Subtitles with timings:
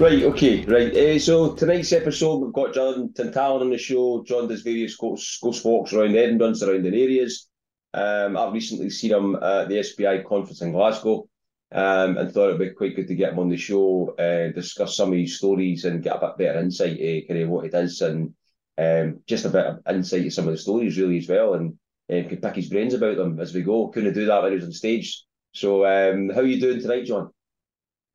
[0.00, 0.96] Right, okay, right.
[0.96, 4.24] Uh, so tonight's episode, we've got John Tantalon on the show.
[4.24, 7.50] John does various ghost, walks around Edinburgh and surrounding areas.
[7.92, 11.28] Um, I've recently seen him at the SPI conference in Glasgow
[11.72, 14.96] um, and thought it'd be quite good to get him on the show, uh, discuss
[14.96, 17.74] some of his stories and get a bit better insight uh, kind of what it
[17.74, 18.32] is and
[18.78, 21.74] um, just a bit of insight to some of the stories really as well and
[22.10, 23.88] uh, could pick his brains about them as we go.
[23.88, 25.26] Couldn't do that when he was on stage.
[25.52, 27.30] So um, how are you doing tonight, John?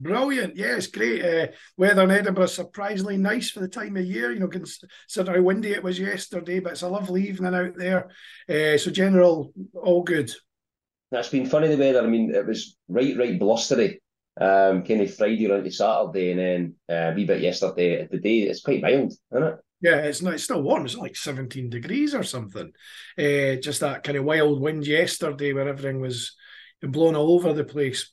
[0.01, 0.57] Brilliant.
[0.57, 1.23] Yeah, it's great.
[1.23, 4.31] Uh, weather in Edinburgh surprisingly nice for the time of year.
[4.31, 8.09] You know, consider how windy it was yesterday, but it's a lovely evening out there.
[8.49, 10.31] Uh, so, general, all good.
[11.11, 12.03] That's been funny the weather.
[12.03, 14.01] I mean, it was right, right blustery.
[14.39, 18.05] Um, kind of Friday around to Saturday, and then uh, a wee bit yesterday.
[18.05, 19.55] Today, it's quite mild, isn't it?
[19.79, 20.33] Yeah, it's not.
[20.33, 20.85] It's still warm.
[20.85, 22.73] It's like seventeen degrees or something.
[23.17, 26.35] Uh, just that kind of wild wind yesterday, where everything was
[26.81, 28.11] blown all over the place.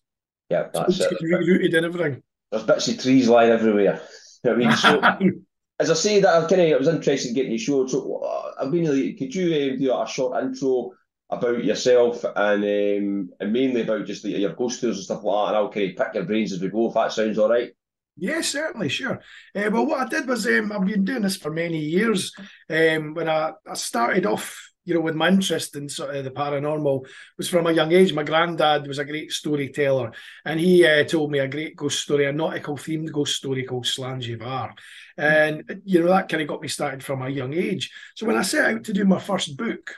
[0.53, 1.19] Yeah, that's it.
[1.23, 2.23] Rooted and everything.
[2.51, 4.03] There's bits of trees lying everywhere.
[4.47, 5.01] I mean, so,
[5.81, 7.87] as I say that, I kind of I was interested in getting you show.
[7.87, 9.15] So, uh, I've been really.
[9.15, 10.91] Could you uh, do a short intro
[11.31, 15.47] about yourself and um, and mainly about just the, your ghost tours and stuff like
[15.47, 15.49] that?
[15.49, 16.89] And I'll kind of pick your brains as we go.
[16.89, 17.71] If that sounds all right.
[18.19, 19.23] Yeah, certainly, sure.
[19.57, 22.35] Uh, well, what I did was um, I've been doing this for many years.
[22.69, 26.31] Um, when I, I started off you know, with my interest in sort of the
[26.31, 27.07] paranormal
[27.37, 28.13] was from a young age.
[28.13, 30.13] My granddad was a great storyteller,
[30.45, 33.85] and he uh, told me a great ghost story, a nautical themed ghost story called
[33.85, 34.73] Slangivar.
[35.17, 37.91] And, you know, that kind of got me started from a young age.
[38.17, 39.95] So when I set out to do my first book,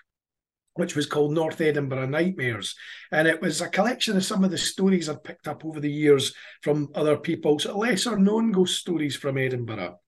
[0.74, 2.74] which was called North Edinburgh Nightmares.
[3.12, 5.90] And it was a collection of some of the stories I'd picked up over the
[5.90, 10.00] years from other people, so lesser known ghost stories from Edinburgh.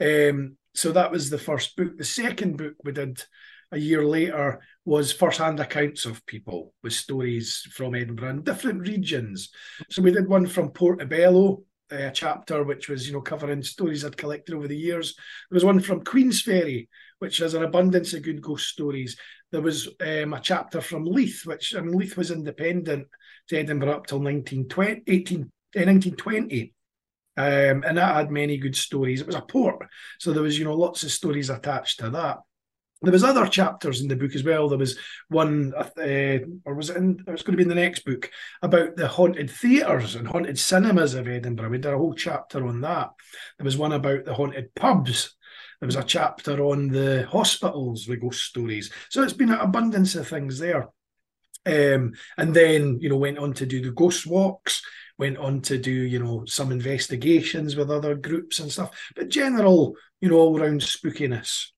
[0.00, 1.96] Um, so that was the first book.
[1.96, 3.24] The second book we did
[3.72, 9.50] a year later was first-hand accounts of people with stories from Edinburgh and different regions.
[9.90, 14.16] So we did one from Portobello, a chapter which was you know covering stories I'd
[14.16, 15.14] collected over the years.
[15.50, 16.88] There was one from Queensferry,
[17.18, 19.16] which has an abundance of good ghost stories.
[19.52, 23.08] There was um, a chapter from Leith, which I mean Leith was independent
[23.48, 25.38] to Edinburgh up till 1920, 18,
[25.74, 26.72] 1920.
[27.38, 29.20] Um, and that had many good stories.
[29.20, 29.86] It was a port,
[30.18, 32.38] so there was you know lots of stories attached to that.
[33.06, 34.68] There was other chapters in the book as well.
[34.68, 36.96] There was one, uh, or was it?
[36.96, 38.28] In, it was going to be in the next book
[38.62, 41.70] about the haunted theatres and haunted cinemas of Edinburgh.
[41.70, 43.10] We did a whole chapter on that.
[43.58, 45.36] There was one about the haunted pubs.
[45.80, 48.90] There was a chapter on the hospitals with ghost stories.
[49.08, 50.88] So it's been an abundance of things there.
[51.64, 54.82] Um, and then you know went on to do the ghost walks
[55.18, 59.96] went on to do you know some investigations with other groups and stuff but general
[60.20, 61.70] you know all round spookiness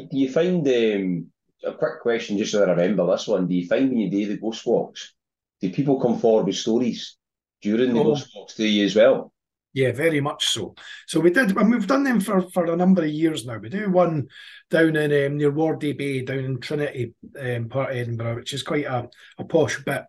[0.00, 1.26] do, do you find um,
[1.64, 3.46] a quick question just so I remember this one?
[3.46, 5.14] Do you find when you do the ghost walks,
[5.60, 7.16] do people come forward with stories
[7.62, 8.04] during the oh.
[8.04, 9.32] ghost walks to you as well?
[9.72, 10.76] Yeah, very much so.
[11.08, 13.58] So we did, and we've done them for, for a number of years now.
[13.58, 14.28] We do one
[14.70, 18.62] down in um, near Wardie Bay, down in Trinity, um, part of Edinburgh, which is
[18.62, 20.04] quite a, a posh bit.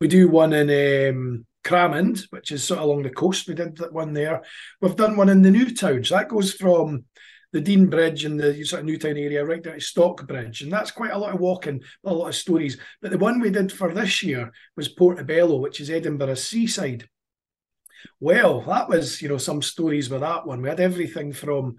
[0.00, 0.68] We do one in
[1.10, 3.48] um, Cramond, which is sort of along the coast.
[3.48, 4.42] We did that one there.
[4.80, 6.04] We've done one in the New Town.
[6.04, 7.06] So that goes from
[7.52, 10.62] the Dean Bridge in the sort of New Town area, right down to Stockbridge.
[10.62, 12.78] And that's quite a lot of walking, a lot of stories.
[13.00, 17.08] But the one we did for this year was Portobello, which is Edinburgh's seaside.
[18.20, 20.62] Well, that was, you know, some stories with that one.
[20.62, 21.76] We had everything from,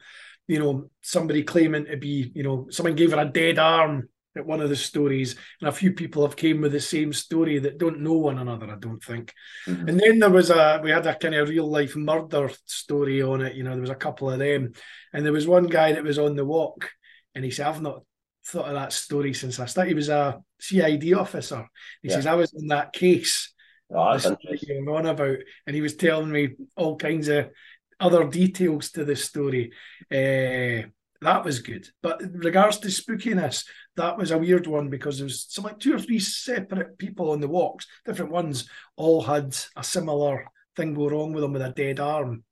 [0.48, 4.46] you know, somebody claiming to be, you know, someone gave her a dead arm at
[4.46, 7.78] one of the stories, and a few people have came with the same story that
[7.78, 8.70] don't know one another.
[8.72, 9.34] I don't think.
[9.66, 9.88] Mm-hmm.
[9.88, 13.42] And then there was a we had a kind of real life murder story on
[13.42, 13.56] it.
[13.56, 14.74] You know, there was a couple of them,
[15.14, 16.90] and there was one guy that was on the walk,
[17.36, 18.04] and he said, "I've not
[18.46, 21.68] thought of that story since I started." He was a CID officer.
[22.02, 22.16] He yeah.
[22.16, 23.54] says, "I was in that case."
[23.90, 27.52] Oh, on about, and he was telling me all kinds of
[28.00, 29.72] other details to the story.
[30.12, 30.90] Uh,
[31.22, 31.88] that was good.
[32.02, 33.66] But in regards to spookiness,
[33.96, 37.32] that was a weird one because there was some like two or three separate people
[37.32, 41.62] on the walks, different ones, all had a similar thing go wrong with them with
[41.62, 42.44] a dead arm.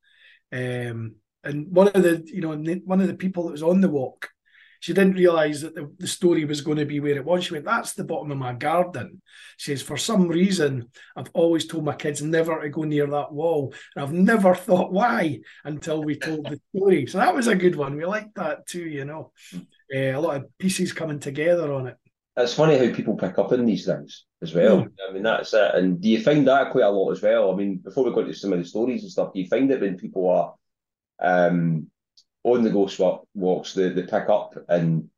[0.51, 3.89] Um, and one of the, you know, one of the people that was on the
[3.89, 4.29] walk
[4.85, 7.45] she didn't realise that the, the story was going to be where it was.
[7.45, 9.19] She went, That's the bottom of my garden.
[9.57, 13.33] She says, For some reason, I've always told my kids never to go near that
[13.33, 13.73] wall.
[13.95, 17.07] And I've never thought why until we told the story.
[17.07, 17.95] So that was a good one.
[17.95, 19.31] We liked that too, you know.
[19.55, 21.97] Uh, a lot of pieces coming together on it.
[22.37, 24.83] It's funny how people pick up on these things as well.
[24.83, 24.91] Mm.
[25.09, 25.73] I mean, that's it.
[25.73, 27.51] And do you find that quite a lot as well?
[27.51, 29.71] I mean, before we go into some of the stories and stuff, do you find
[29.71, 30.53] that when people are
[31.19, 31.87] um,
[32.45, 35.09] on the ghost walk, walks they, they pick up and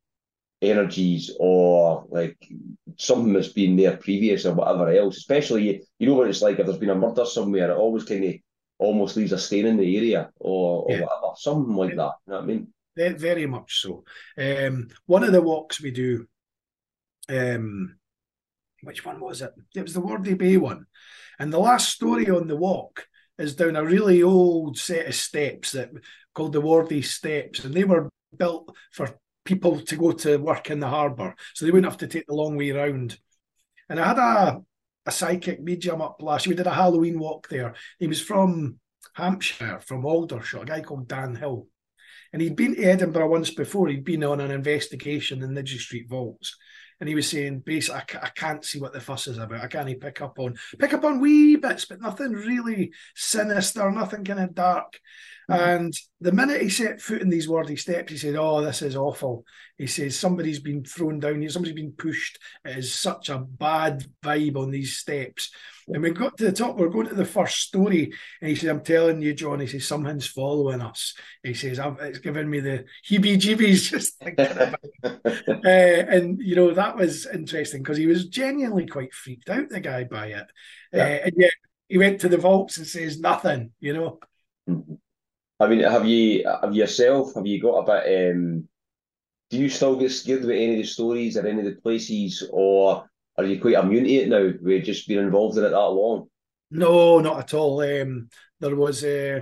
[0.62, 2.36] energies or like
[2.96, 5.18] something that's been there previous or whatever else.
[5.18, 8.04] Especially you, you know what it's like if there's been a murder somewhere, it always
[8.04, 8.34] kind of
[8.78, 11.00] almost leaves a stain in the area or, or yeah.
[11.02, 12.12] whatever, something like that.
[12.26, 12.68] You know what I mean?
[12.96, 14.04] Very much so.
[14.38, 16.26] Um, one of the walks we do,
[17.28, 17.96] um,
[18.82, 19.52] which one was it?
[19.76, 20.86] It was the Wardie Bay one.
[21.38, 23.06] And the last story on the walk
[23.38, 25.90] is down a really old set of steps that
[26.38, 30.78] called the Wardie Steps, and they were built for people to go to work in
[30.78, 33.18] the harbour, so they wouldn't have to take the long way round.
[33.88, 34.62] And I had a
[35.04, 36.52] a psychic medium up last year.
[36.52, 37.74] We did a Halloween walk there.
[37.98, 38.78] He was from
[39.14, 41.66] Hampshire, from Aldershot, a guy called Dan Hill.
[42.32, 43.88] And he'd been to Edinburgh once before.
[43.88, 46.56] He'd been on an investigation in Niddry Street vaults.
[47.00, 49.62] And he was saying, basically, I, I can't see what the fuss is about.
[49.62, 54.24] I can't pick up on pick up on wee bits, but nothing really sinister, nothing
[54.24, 54.98] kind of dark.
[55.50, 55.70] Mm-hmm.
[55.70, 58.96] And the minute he set foot in these Wardie steps, he said, Oh, this is
[58.96, 59.44] awful.
[59.78, 62.38] He says, Somebody's been thrown down here, somebody's been pushed.
[62.64, 65.50] It is such a bad vibe on these steps.
[65.90, 68.12] And we got to the top, we're going to the first story.
[68.42, 71.14] And he said, I'm telling you, John, he says, something's following us.
[71.42, 75.20] He says, it's giving me the heebie jeebies just thinking about it.
[75.48, 79.80] uh, and, you know, that was interesting because he was genuinely quite freaked out, the
[79.80, 80.46] guy, by it.
[80.92, 81.02] Yeah.
[81.02, 81.50] Uh, and yet
[81.88, 84.18] he went to the vaults and says nothing, you know.
[84.68, 84.94] Mm-hmm.
[85.60, 87.34] I mean, have you have yourself?
[87.34, 88.32] Have you got a bit?
[88.32, 88.68] Um,
[89.50, 92.48] do you still get scared about any of the stories or any of the places,
[92.52, 94.52] or are you quite immune to it now?
[94.62, 96.28] We've just been involved in it that long.
[96.70, 97.80] No, not at all.
[97.80, 98.28] Um,
[98.60, 99.36] there was a.
[99.36, 99.40] Uh,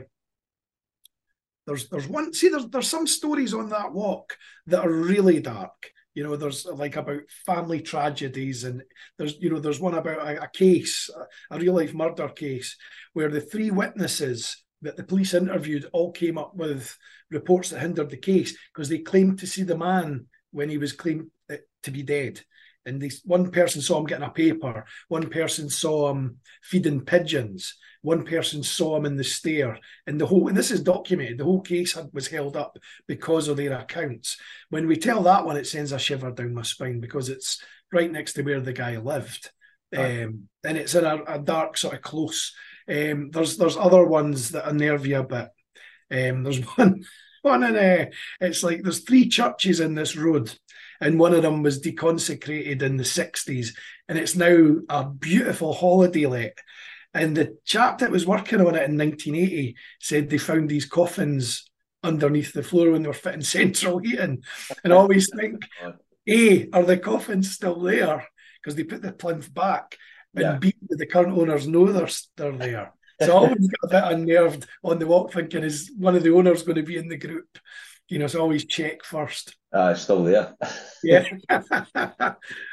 [1.66, 2.32] there's there's one.
[2.32, 4.38] See, there's there's some stories on that walk
[4.68, 5.90] that are really dark.
[6.16, 8.82] You know, there's uh, like about family tragedies, and
[9.18, 12.74] there's you know there's one about a, a case, a, a real life murder case,
[13.12, 16.96] where the three witnesses that the police interviewed all came up with
[17.30, 20.94] reports that hindered the case because they claimed to see the man when he was
[20.94, 22.40] claimed uh, to be dead.
[22.86, 27.74] And this one person saw him getting a paper, one person saw him feeding pigeons,
[28.00, 31.38] one person saw him in the stair, and the whole and this is documented.
[31.38, 34.38] The whole case had, was held up because of their accounts.
[34.70, 37.62] When we tell that one, it sends a shiver down my spine because it's
[37.92, 39.50] right next to where the guy lived,
[39.92, 40.24] right.
[40.24, 42.52] um, and it's in a, a dark sort of close
[42.88, 45.48] um, there's there's other ones that unnerve you a bit.
[46.10, 47.04] Um, there's one
[47.42, 48.06] one in uh,
[48.40, 50.52] it's like there's three churches in this road,
[51.00, 53.68] and one of them was deconsecrated in the '60s,
[54.08, 56.58] and it's now a beautiful holiday let.
[57.14, 61.70] And the chap that was working on it in 1980 said they found these coffins
[62.02, 64.42] underneath the floor when they were fitting central heating.
[64.84, 65.62] And I always think,
[66.28, 68.26] A, are the coffins still there?
[68.60, 69.96] Because they put the plinth back
[70.34, 70.58] and yeah.
[70.58, 72.92] B, the current owners know they're, they're there.
[73.22, 76.34] So I always get a bit unnerved on the walk thinking, is one of the
[76.34, 77.58] owners going to be in the group?
[78.08, 79.56] You know, so always check first.
[79.72, 80.54] Uh, still there.
[81.02, 81.24] yeah,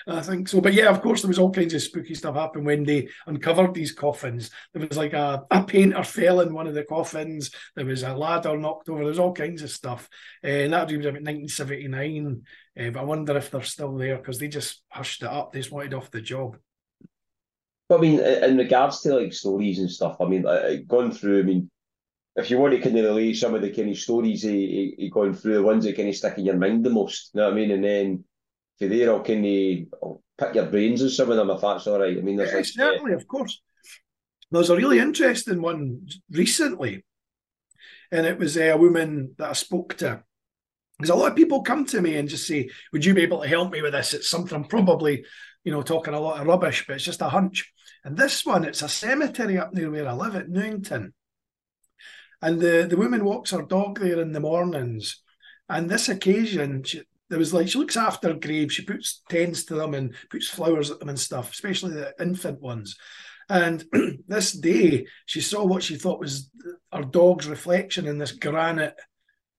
[0.07, 0.61] I think so.
[0.61, 3.73] But yeah, of course, there was all kinds of spooky stuff happen when they uncovered
[3.73, 4.51] these coffins.
[4.73, 7.51] There was like a, a painter fell in one of the coffins.
[7.75, 9.03] There was a ladder knocked over.
[9.03, 10.07] There's all kinds of stuff.
[10.43, 12.43] Uh, and that was about 1979.
[12.79, 15.51] Uh, but I wonder if they're still there because they just hushed it up.
[15.51, 16.57] They just wanted off the job.
[17.89, 21.39] But I mean, in regards to like stories and stuff, I mean, like, gone through.
[21.39, 21.69] I mean,
[22.35, 25.09] if you want to kind of relay some of the kind of stories he, he,
[25.09, 27.47] gone through, the ones that kind of stick in your mind the most, you know
[27.47, 27.71] what I mean?
[27.71, 28.23] And then
[28.79, 31.87] for there, I'll kind of I'll pick your brains on some of them if that's
[31.87, 32.17] all right.
[32.17, 33.61] I mean, there's yeah, like, certainly, uh, of course.
[34.51, 37.03] There's a really interesting one recently,
[38.11, 40.23] and it was a woman that I spoke to.
[40.99, 43.41] Because a lot of people come to me and just say, "Would you be able
[43.41, 45.25] to help me with this?" It's something probably
[45.63, 47.71] you know, talking a lot of rubbish, but it's just a hunch.
[48.03, 51.13] And this one, it's a cemetery up near where I live at Newington.
[52.43, 55.21] And the, the woman walks her dog there in the mornings.
[55.69, 59.75] And this occasion, she, there was like, she looks after graves, she puts tends to
[59.75, 62.97] them and puts flowers at them and stuff, especially the infant ones.
[63.49, 63.85] And
[64.27, 66.51] this day, she saw what she thought was
[66.91, 68.99] her dog's reflection in this granite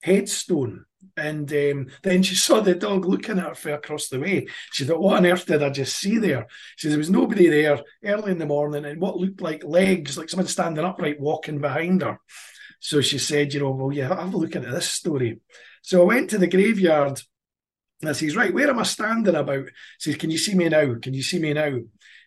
[0.02, 0.84] headstone.
[1.16, 4.46] And um, then she saw the dog looking at her from across the way.
[4.72, 6.48] She thought, What on earth did I just see there?
[6.76, 10.18] She said, There was nobody there early in the morning and what looked like legs,
[10.18, 12.18] like someone standing upright walking behind her.
[12.84, 15.40] So she said, You know, well, yeah, have a look into this story.
[15.80, 17.18] So I went to the graveyard
[18.02, 19.64] and I says, Right, where am I standing about?
[19.98, 20.94] She says, Can you see me now?
[21.00, 21.78] Can you see me now?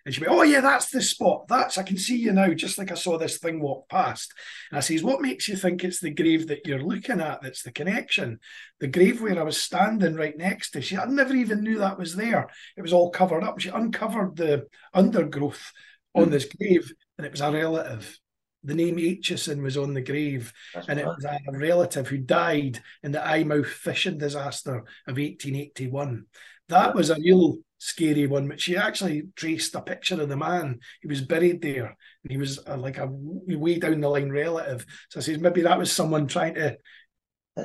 [0.03, 1.47] And she went, Oh, yeah, that's the spot.
[1.47, 4.33] That's, I can see you now, just like I saw this thing walk past.
[4.71, 7.61] And I says, What makes you think it's the grave that you're looking at that's
[7.61, 8.39] the connection?
[8.79, 11.99] The grave where I was standing right next to, she, I never even knew that
[11.99, 12.49] was there.
[12.75, 13.59] It was all covered up.
[13.59, 15.71] She uncovered the undergrowth
[16.15, 16.31] on mm.
[16.31, 18.19] this grave, and it was a relative.
[18.63, 22.79] The name Aitchison was on the grave, That's and it was a relative who died
[23.03, 26.25] in the Eyemouth fishing disaster of 1881.
[26.69, 30.79] That was a real scary one, but she actually traced a picture of the man.
[31.01, 34.85] He was buried there, and he was uh, like a way down the line relative.
[35.09, 36.77] So I says maybe that was someone trying to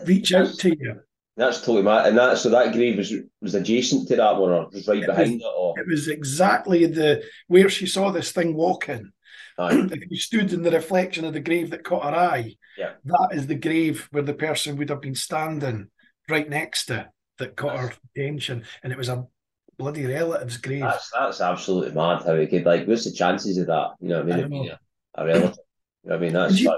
[0.07, 1.01] reach that's, out to you.
[1.37, 2.07] That's totally mad.
[2.07, 5.07] And that so that grave was was adjacent to that one, or was right it
[5.07, 9.13] behind was, it, or it was exactly the where she saw this thing walking.
[9.59, 12.93] Uh, if you stood in the reflection of the grave that caught her eye, yeah,
[13.05, 15.89] that is the grave where the person would have been standing
[16.29, 17.09] right next to
[17.39, 19.27] that caught her attention, and it was a
[19.79, 20.83] bloody relative's grave.
[20.83, 22.87] That's that's absolutely mad how it could like.
[22.87, 23.91] What's the chances of that?
[24.01, 24.71] You know what I mean?
[25.15, 25.59] I a relative.
[26.05, 26.33] You know what I mean?
[26.33, 26.57] That's.
[26.57, 26.69] She,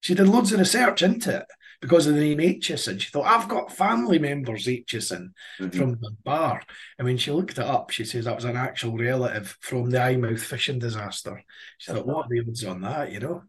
[0.00, 1.46] she did loads of research into it
[1.84, 2.98] because of the name Aitchison.
[2.98, 5.68] She thought, I've got family members Aitchison mm-hmm.
[5.68, 6.62] from the bar.
[6.98, 9.98] And when she looked it up, she says that was an actual relative from the
[9.98, 11.42] Eyemouth fishing disaster.
[11.76, 13.42] She thought, what are the odds on that, you know?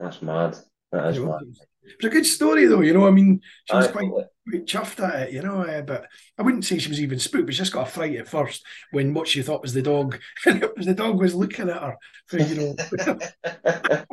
[0.00, 0.56] That's mad.
[0.90, 1.54] That is you know, mad.
[1.84, 2.80] It's a good story, though.
[2.80, 5.62] You know, I mean, she was quite, quite chuffed at it, you know.
[5.62, 6.06] Uh, but
[6.38, 7.46] I wouldn't say she was even spooked.
[7.46, 10.18] But she just got a fright at first when what she thought was the dog,
[10.46, 11.96] and it was the dog was looking at her.
[12.26, 12.76] For, you know,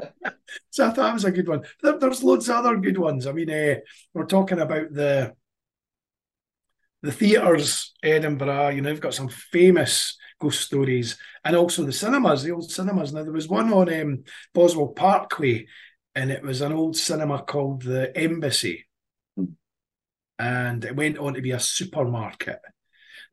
[0.70, 1.64] so I thought that was a good one.
[1.82, 3.28] There, there's loads of other good ones.
[3.28, 3.76] I mean, uh,
[4.14, 5.34] we're talking about the
[7.02, 8.70] the theatres, Edinburgh.
[8.70, 13.14] You know, they've got some famous ghost stories, and also the cinemas, the old cinemas.
[13.14, 14.24] Now there was one on um,
[14.54, 15.68] Boswall Parkway
[16.20, 18.86] and it was an old cinema called the Embassy,
[19.38, 19.46] hmm.
[20.38, 22.60] and it went on to be a supermarket.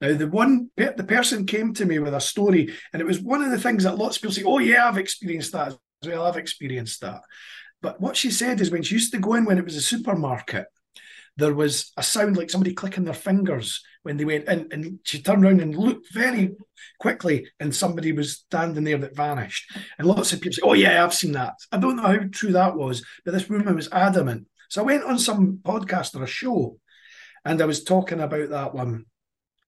[0.01, 3.43] Now, the one the person came to me with a story, and it was one
[3.43, 6.27] of the things that lots of people say, "Oh yeah, I've experienced that as well.
[6.27, 7.23] I've experienced that."
[7.83, 9.83] But what she said is when she used to go in when it was a
[9.83, 10.67] supermarket,
[11.37, 15.21] there was a sound like somebody clicking their fingers when they went in, and she
[15.21, 16.55] turned around and looked very
[16.99, 19.77] quickly, and somebody was standing there that vanished.
[19.99, 22.53] And lots of people say, "Oh yeah, I've seen that." I don't know how true
[22.53, 24.47] that was, but this woman was adamant.
[24.69, 26.79] So I went on some podcast or a show,
[27.45, 29.05] and I was talking about that one,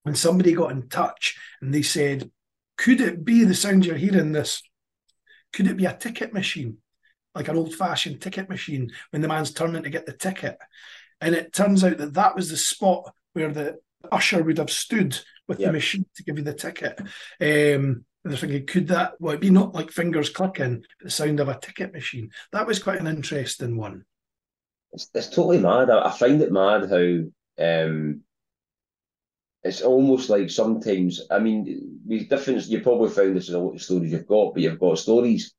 [0.05, 2.31] and somebody got in touch, and they said,
[2.77, 4.33] "Could it be the sound you're hearing?
[4.33, 4.63] This
[5.53, 6.79] could it be a ticket machine?"
[7.35, 10.57] Like an old fashioned ticket machine when the man's turning to get the ticket.
[11.21, 13.79] And it turns out that that was the spot where the
[14.13, 17.01] usher would have stood with the machine to give you the ticket.
[17.01, 17.07] Um,
[17.41, 21.41] and they're thinking, could that, well, it be not like fingers clicking, but the sound
[21.41, 22.31] of a ticket machine?
[22.53, 24.05] That was quite an interesting one.
[24.93, 25.91] It's, it's totally mad.
[25.91, 28.21] I, I find it mad how um,
[29.63, 33.75] it's almost like sometimes, I mean, the difference, you probably found this in a lot
[33.75, 35.55] of stories you've got, but you've got stories,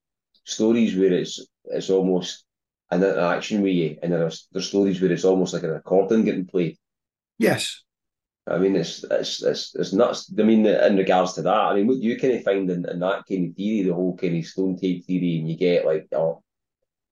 [0.46, 2.46] stories where it's it's almost
[2.92, 6.48] an interaction with you, and there's there's stories where it's almost like an recording getting
[6.48, 6.78] played.
[7.38, 7.84] Yes.
[8.48, 10.32] I mean, it's it's it's, it's nuts.
[10.38, 13.00] I mean, in regards to that, I mean, what you kind of find in, in
[13.00, 16.08] that kind of theory, the whole kind of stone tape theory, and you get like
[16.14, 16.42] oh,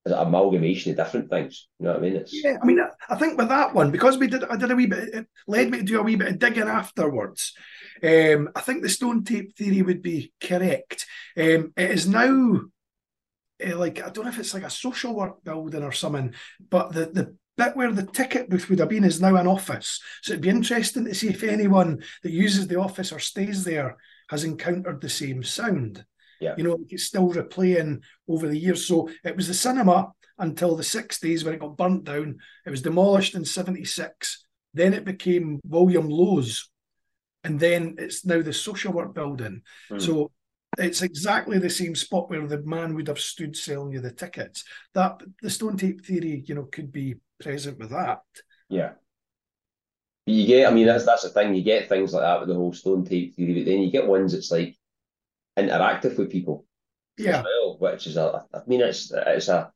[0.07, 1.67] an amalgamation of different things.
[1.79, 2.15] You know what I mean?
[2.15, 2.33] It's...
[2.33, 2.79] Yeah, I mean,
[3.09, 5.13] I think with that one because we did, I did a wee bit.
[5.13, 7.53] It led me to do a wee bit of digging afterwards.
[8.03, 11.05] Um, I think the stone tape theory would be correct.
[11.35, 12.61] Um, it is now
[13.65, 16.33] like I don't know if it's like a social work building or something,
[16.69, 19.99] but the the bit where the ticket booth would have been is now an office.
[20.21, 23.97] So it'd be interesting to see if anyone that uses the office or stays there
[24.29, 26.05] has encountered the same sound.
[26.39, 26.53] Yeah.
[26.57, 28.85] You know, it's still replaying over the years.
[28.85, 32.37] So it was the cinema until the 60s when it got burnt down.
[32.65, 34.45] It was demolished in 76.
[34.73, 36.69] Then it became William Low's.
[37.43, 39.61] And then it's now the social work building.
[39.89, 40.01] Mm.
[40.01, 40.31] So
[40.77, 44.63] it's exactly the same spot where the man would have stood selling you the tickets.
[44.93, 48.19] That the stone tape theory, you know, could be present with that.
[48.69, 48.91] Yeah.
[50.25, 51.55] You get, I mean, that's that's the thing.
[51.55, 54.07] You get things like that with the whole stone tape theory, but then you get
[54.07, 54.75] ones that's like
[55.57, 56.65] interactive with people.
[57.17, 57.43] Yeah.
[57.43, 59.71] Well, which is a, I mean, it's it's a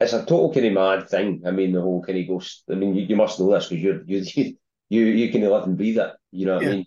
[0.00, 1.42] it's a total kind of mad thing.
[1.46, 2.64] I mean, the whole kind of ghost.
[2.70, 4.56] I mean, you, you must know this because you're you
[4.88, 6.12] you you can live and breathe it.
[6.30, 6.68] You know what yeah.
[6.68, 6.86] I mean?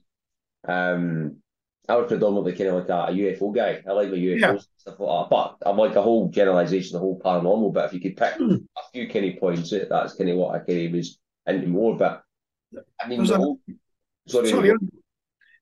[0.68, 1.38] Um,
[1.88, 3.82] I was predominantly kind of like a, a UFO guy.
[3.88, 4.58] I like my UFOs yeah.
[4.78, 5.30] stuff like that.
[5.30, 7.74] But I'm like a whole generalization, the whole paranormal.
[7.74, 8.66] But if you could pick mm.
[8.78, 11.98] a few kind of points, that's kind of what I kind of was into more.
[11.98, 12.24] But
[13.02, 13.60] I mean, the a, whole,
[14.28, 14.50] sorry.
[14.50, 14.76] sorry uh,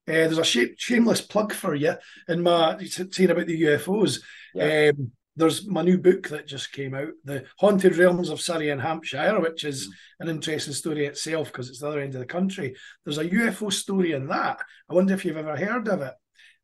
[0.06, 1.94] there's a sh- shameless plug for you
[2.30, 4.22] in my saying about the UFOs.
[4.54, 4.92] Yeah.
[4.98, 8.82] Um, there's my new book that just came out, The Haunted Realms of Surrey and
[8.82, 9.92] Hampshire, which is mm.
[10.22, 12.76] an interesting story itself because it's the other end of the country.
[13.06, 14.60] There's a UFO story in that.
[14.90, 16.14] I wonder if you've ever heard of it.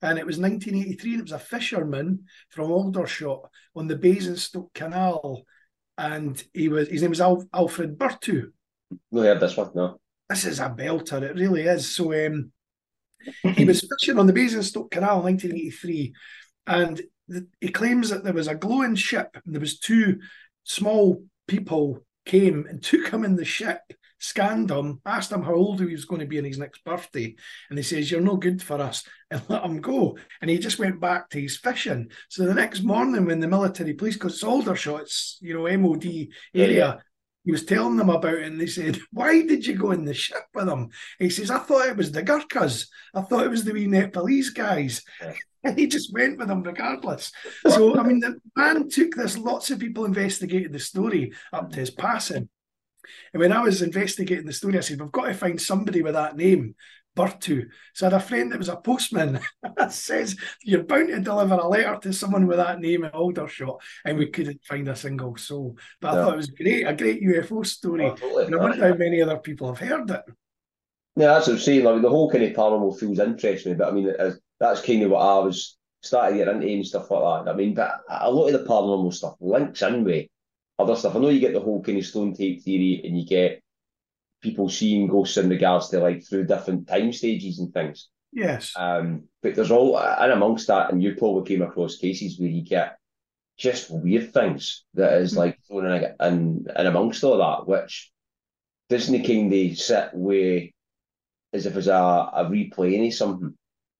[0.01, 5.43] And it was 1983, and it was a fisherman from Aldershot on the Basingstoke Canal.
[5.97, 8.47] And he was his name was Al- Alfred Burtoo.
[9.11, 9.99] No, yeah, this one, no.
[10.29, 11.95] This is a belter, it really is.
[11.95, 12.51] So um,
[13.55, 16.13] he was fishing on the Basingstoke Canal in 1983,
[16.67, 17.01] and
[17.61, 20.19] he claims that there was a glowing ship and there was two
[20.63, 23.81] small people came and took him in the ship
[24.23, 27.35] scanned him, asked him how old he was going to be on his next birthday,
[27.69, 30.17] and he says, "You're no good for us," and let him go.
[30.41, 32.09] And he just went back to his fishing.
[32.29, 36.05] So the next morning, when the military police, it's Aldershot, it's you know MOD
[36.53, 37.03] area.
[37.45, 40.13] He was telling them about it, and they said, "Why did you go in the
[40.13, 42.87] ship with him?" He says, "I thought it was the Gurkhas.
[43.13, 45.01] I thought it was the wee Nepalese guys."
[45.65, 47.31] And he just went with them regardless.
[47.69, 49.37] So, I mean, the man took this.
[49.37, 52.49] Lots of people investigated the story up to his passing.
[53.33, 56.15] And when I was investigating the story, I said, We've got to find somebody with
[56.15, 56.75] that name,
[57.15, 57.67] Burtoo.
[57.93, 59.39] So I had a friend that was a postman
[59.77, 63.81] that says, You're bound to deliver a letter to someone with that name in Aldershot.
[64.05, 65.77] And we couldn't find a single soul.
[66.01, 68.05] But I thought it was great, a great UFO story.
[68.05, 68.45] Oh, totally.
[68.45, 70.21] And I wonder how many other people have heard it.
[71.15, 71.83] Yeah, that's what I'm saying.
[71.83, 74.11] Like the whole kind of paranormal feels interesting me, but I mean,
[74.59, 77.51] that's kind of what I was starting to get into and stuff like that.
[77.51, 80.27] I mean, but a lot of the paranormal stuff links in with
[80.79, 81.15] other stuff.
[81.15, 83.62] I know you get the whole kind of stone tape theory and you get
[84.43, 88.09] people seeing ghosts in regards to like through different time stages and things.
[88.31, 88.73] Yes.
[88.75, 92.63] Um, but there's all and amongst that, and you probably came across cases where you
[92.63, 92.97] get
[93.57, 95.39] just weird things that is mm-hmm.
[95.39, 98.11] like thrown in, in, in amongst all that, which
[98.89, 100.69] Disney kind of sit with
[101.53, 103.55] as if it's a, a replaying of something.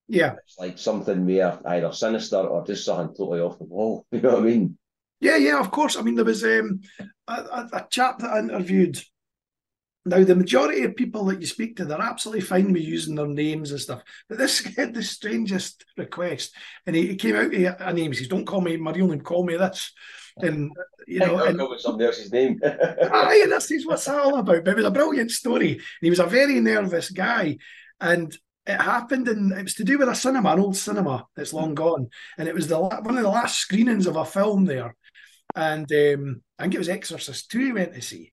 [0.08, 0.36] Yeah.
[0.46, 4.06] It's like something where either sinister or just something totally off the wall.
[4.12, 4.78] You know what I mean?
[5.20, 5.96] Yeah, yeah, of course.
[5.96, 6.82] I mean, there was um,
[7.28, 7.34] a,
[7.72, 9.00] a chap that I interviewed.
[10.06, 13.28] Now, the majority of people that you speak to, they're absolutely fine with using their
[13.28, 14.02] names and stuff.
[14.28, 16.54] But this had the strangest request,
[16.86, 18.12] and he, he came out with a name.
[18.12, 19.22] He says, "Don't call me my real name.
[19.22, 19.94] Call me this."
[20.38, 20.72] And
[21.08, 22.60] you know, and, go with somebody else's name.
[22.66, 24.66] aye, and this is what's that all about.
[24.66, 25.80] But it was a brilliant story.
[26.02, 27.58] he was a very nervous guy,
[28.02, 28.36] and
[28.66, 31.76] it happened and it was to do with a cinema, an old cinema that's long
[31.76, 34.96] gone, and it was the one of the last screenings of a film there,
[35.56, 38.33] and um, I think it was Exorcist two he went to see,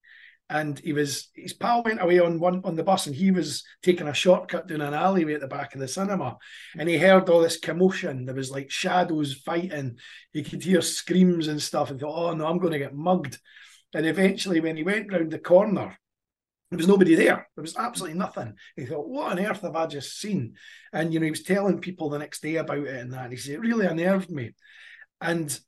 [0.50, 3.64] and he was his pal went away on one on the bus, and he was
[3.82, 6.36] taking a shortcut down an alleyway at the back of the cinema,
[6.78, 8.26] and he heard all this commotion.
[8.26, 9.96] There was like shadows fighting.
[10.32, 13.38] He could hear screams and stuff, and thought, "Oh no, I'm going to get mugged."
[13.94, 15.96] And eventually, when he went round the corner,
[16.70, 17.48] there was nobody there.
[17.56, 18.54] There was absolutely nothing.
[18.76, 20.54] He thought, what on earth have I just seen?
[20.92, 23.24] And, you know, he was telling people the next day about it and that.
[23.24, 24.54] And he said, it really unnerved me.
[25.20, 25.58] And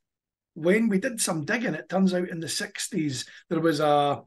[0.53, 4.21] when we did some digging, it turns out in the 60s, there was a,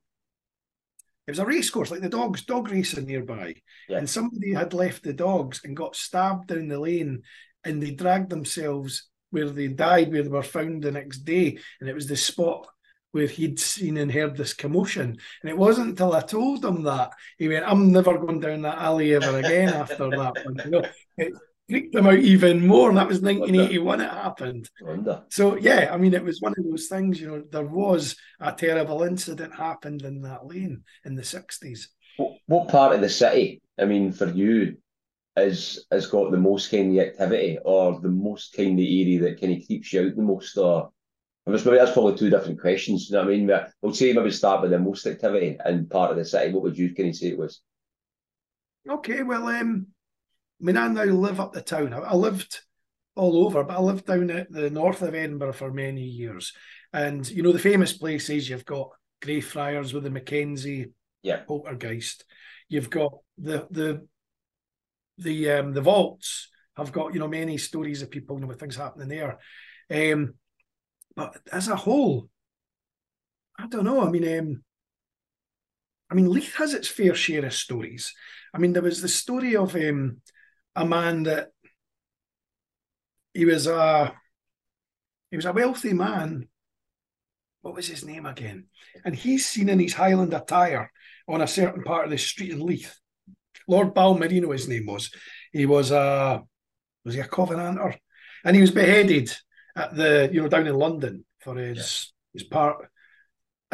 [1.27, 3.55] it was a race course, like the dogs, dog racing nearby.
[3.89, 3.99] Yeah.
[3.99, 7.23] And somebody had left the dogs and got stabbed down the lane
[7.65, 11.59] and they dragged themselves where they died, where they were found the next day.
[11.81, 12.69] And it was the spot
[13.11, 15.17] where he'd seen and heard this commotion.
[15.43, 18.79] And it wasn't until I told him that he went, I'm never going down that
[18.79, 20.61] alley ever again after that one.
[20.65, 20.85] You know,
[21.17, 21.33] it
[21.69, 22.89] freaked him out even more.
[22.89, 24.71] And that was 1981 it happened.
[25.31, 28.53] So yeah, I mean it was one of those things, you know, there was a
[28.53, 31.87] terrible incident happened in that lane in the 60s.
[32.17, 34.77] What, what part of the city, I mean, for you,
[35.37, 39.41] is has got the most kind of activity or the most kind of area that
[39.41, 40.91] kind of keeps you out the most or
[41.47, 43.09] I mean, maybe that's probably two different questions.
[43.09, 43.47] You know what I mean?
[43.47, 46.53] But we'll say maybe start with the most activity and part of the city.
[46.53, 47.61] What would you can you say it was?
[48.89, 49.89] Okay, well, um,
[50.61, 51.93] I mean, I now live up the town.
[51.93, 52.61] I, I lived
[53.15, 56.53] all over, but I lived down at the north of Edinburgh for many years.
[56.93, 58.91] And you know, the famous places you've got
[59.23, 60.93] Greyfriars with the Mackenzie
[61.23, 61.43] yeah.
[61.47, 62.25] poltergeist.
[62.69, 64.07] You've got the the
[65.19, 68.61] the um the vaults have got you know many stories of people you know with
[68.61, 69.39] things happening there.
[69.91, 70.35] Um,
[71.15, 72.29] but as a whole,
[73.59, 74.07] I don't know.
[74.07, 74.63] I mean, um,
[76.11, 78.13] I mean, Leith has its fair share of stories.
[78.55, 80.19] I mean, there was the story of um,
[80.77, 81.49] a man that
[83.33, 84.15] he was a
[85.31, 86.49] he was a wealthy man.
[87.63, 88.67] What was his name again?
[89.05, 90.93] And he's seen in his Highland attire
[91.27, 92.97] on a certain part of the street in Leith.
[93.67, 95.11] Lord Balmerino, his name was.
[95.53, 96.43] He was a
[97.05, 97.99] was he a Covenanter?
[98.45, 99.35] And he was beheaded
[99.75, 102.41] at the you know down in London for his yeah.
[102.41, 102.89] his part.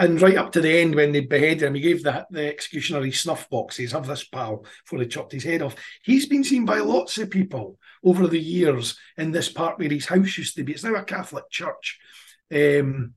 [0.02, 3.04] And right up to the end, when they beheaded him, he gave the, the executioner
[3.04, 3.92] his snuff boxes.
[3.92, 5.76] Have this pal before they chopped his head off.
[6.02, 10.06] He's been seen by lots of people over the years in this part where his
[10.06, 10.72] house used to be.
[10.72, 12.00] It's now a Catholic church
[12.52, 13.14] um,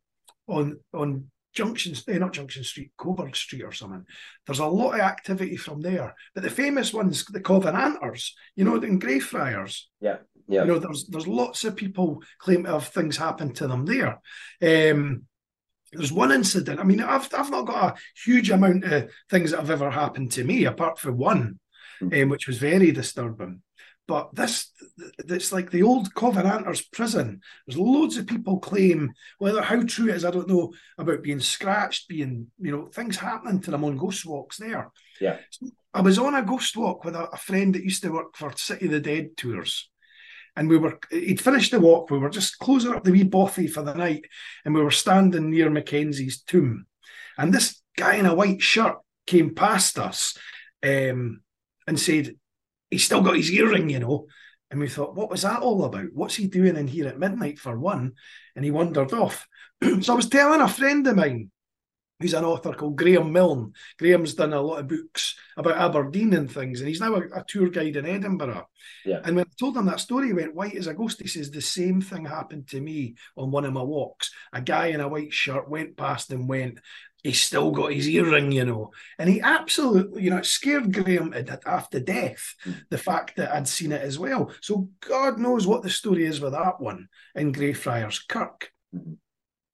[0.48, 4.06] on on Junction, eh, not Junction Street, Coburg Street or something.
[4.46, 6.14] There's a lot of activity from there.
[6.36, 9.90] But the famous ones, the Covenanters, you know, in Greyfriars.
[10.02, 10.18] Yeah.
[10.48, 10.62] Yeah.
[10.62, 14.22] You know, there's there's lots of people claim to have things happen to them there.
[14.62, 15.24] Um,
[15.96, 16.80] there's one incident.
[16.80, 20.32] I mean, I've I've not got a huge amount of things that have ever happened
[20.34, 21.60] to me, apart from one,
[22.02, 22.24] mm.
[22.24, 23.62] um, which was very disturbing.
[24.08, 24.72] But this,
[25.18, 27.42] it's like the old Covenanters prison.
[27.66, 31.40] There's loads of people claim, whether how true it is, I don't know, about being
[31.40, 34.92] scratched, being, you know, things happening to them on ghost walks there.
[35.20, 35.38] Yeah.
[35.50, 38.36] So I was on a ghost walk with a, a friend that used to work
[38.36, 39.90] for City of the Dead tours
[40.56, 43.68] and we were he'd finished the walk we were just closing up the wee bothy
[43.68, 44.26] for the night
[44.64, 46.86] and we were standing near mackenzie's tomb.
[47.38, 48.96] And this guy in a white shirt
[49.28, 50.38] came past us
[50.84, 51.42] um,
[51.88, 52.36] and said
[52.90, 54.28] he's still got his earring you know.
[54.72, 56.08] And we thought what was that all about?
[56.14, 58.14] What's he doing in here at midnight for one?
[58.56, 59.48] And he wandered off.
[60.02, 61.52] So i was telling a friend of mine
[62.20, 63.74] who's an author called Graham Milne.
[63.98, 67.44] Graham's done a lot of books about Aberdeen and things, and he's now a, a,
[67.46, 68.68] tour guide in Edinburgh.
[69.06, 69.20] Yeah.
[69.24, 71.22] And when I told him that story, he went white as a ghost.
[71.22, 74.32] He says the same thing happened to me on one of my walks.
[74.54, 76.80] A guy in a white shirt went past and went.
[77.22, 81.34] He's still got his earring, you know, and he absolutely, you know, it scared Graham
[81.66, 82.54] after death.
[82.64, 82.76] Mm.
[82.92, 84.52] The fact that I'd seen it as well.
[84.62, 88.70] So God knows what the story is with that one in Greyfriars Kirk.
[88.96, 89.14] Mm-hmm.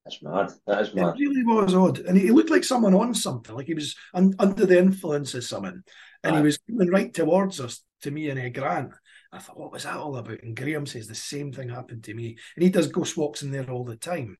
[0.06, 0.52] That's mad.
[0.66, 1.16] That is mad.
[1.16, 2.00] It really was odd.
[2.00, 5.44] And he looked like someone on something, like he was un- under the influence of
[5.44, 5.84] something.
[6.24, 8.94] And he was coming right towards us, to me and uh, Grant.
[9.32, 10.44] I thought, what was that all about?
[10.44, 12.38] And Graham says the same thing happened to me.
[12.56, 14.38] And he does ghost walks in there all the time.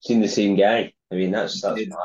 [0.00, 0.92] Seen the same guy.
[1.10, 1.98] I mean, that's that's mad.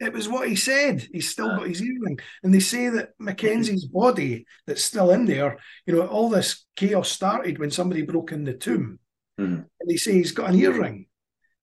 [0.00, 1.06] It was what he said.
[1.12, 2.18] He's still got his earring.
[2.42, 7.10] And they say that Mackenzie's body that's still in there, you know, all this chaos
[7.10, 8.98] started when somebody broke in the tomb.
[9.38, 9.62] Mm-hmm.
[9.80, 11.06] And they say he's got an earring.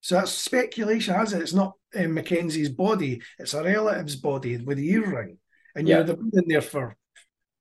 [0.01, 1.41] So that's speculation, has it?
[1.41, 5.37] It's not um, Mackenzie's body; it's a relative's body with the earring,
[5.75, 5.99] and yeah.
[5.99, 6.95] you know they've been in there for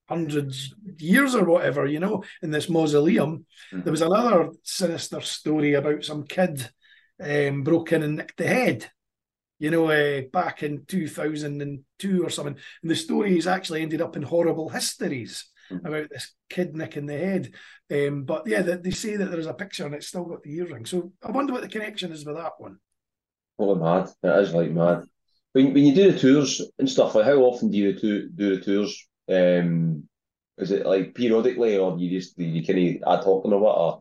[0.08, 1.86] hundreds years or whatever.
[1.86, 3.46] You know, in this mausoleum.
[3.72, 3.82] Mm-hmm.
[3.82, 6.68] There was another sinister story about some kid
[7.22, 8.90] um, broke in and nicked the head.
[9.58, 13.46] You know, uh, back in two thousand and two or something, and the story has
[13.46, 15.86] actually ended up in horrible histories mm-hmm.
[15.86, 17.52] about this kid nicking the head.
[17.90, 20.54] Um, but yeah, they, they, say that there's a picture and it's still got the
[20.56, 20.86] earring.
[20.86, 22.78] So I wonder what the connection is with that one.
[23.58, 24.08] Oh, mad.
[24.22, 25.04] That is like mad.
[25.52, 28.56] When, when you do the tours and stuff, like how often do you do, do
[28.56, 29.08] the tours?
[29.28, 30.08] Um,
[30.58, 33.78] is it like periodically or you just you kind of ad hoc or what?
[33.78, 34.00] Or?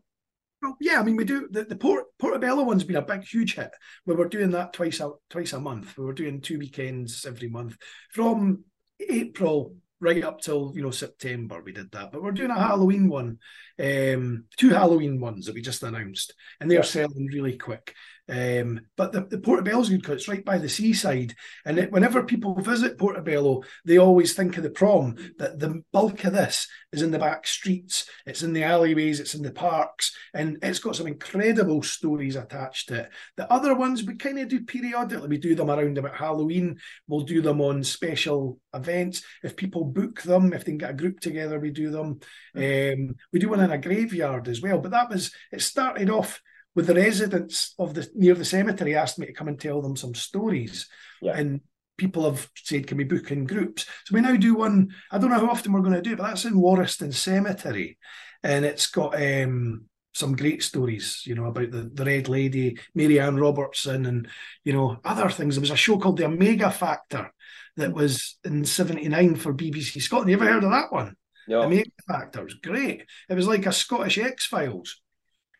[0.62, 3.54] Well, yeah, I mean, we do the, the Port, Portobello one's been a big, huge
[3.54, 3.70] hit.
[4.06, 5.96] We were doing that twice a twice a month.
[5.98, 7.76] We were doing two weekends every month
[8.12, 8.64] from
[9.08, 12.12] April right up till you know September we did that.
[12.12, 13.38] But we're doing a Halloween one,
[13.78, 17.94] um, two Halloween ones that we just announced, and they're selling really quick.
[18.28, 21.34] Um, but the, the Portobello's good because it's right by the seaside.
[21.64, 26.24] And it, whenever people visit Portobello, they always think of the prom, that the bulk
[26.24, 30.16] of this is in the back streets, it's in the alleyways, it's in the parks,
[30.34, 33.10] and it's got some incredible stories attached to it.
[33.36, 35.28] The other ones we kind of do periodically.
[35.28, 39.22] We do them around about Halloween, we'll do them on special events.
[39.42, 42.20] If people book them, if they can get a group together, we do them.
[42.54, 44.78] Um, we do one in a graveyard as well.
[44.78, 46.40] But that was, it started off
[46.76, 49.96] with the residents of the near the cemetery asked me to come and tell them
[49.96, 50.86] some stories.
[51.20, 51.36] Yeah.
[51.36, 51.62] And
[51.96, 53.86] people have said, can we book in groups?
[54.04, 54.94] So we now do one.
[55.10, 57.98] I don't know how often we're going to do it, but that's in Warriston Cemetery.
[58.42, 63.18] And it's got um, some great stories, you know, about the, the Red Lady, Mary
[63.18, 64.28] Ann Robertson, and,
[64.62, 65.54] you know, other things.
[65.54, 67.32] There was a show called The Omega Factor
[67.78, 70.30] that was in 79 for BBC Scotland.
[70.30, 71.16] You ever heard of that one?
[71.48, 71.62] No.
[71.62, 73.06] Omega Factor was great.
[73.30, 75.00] It was like a Scottish X Files.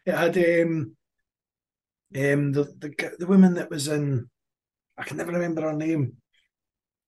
[0.05, 0.97] It had um,
[2.15, 4.29] um, the, the the woman that was in,
[4.97, 6.15] I can never remember her name.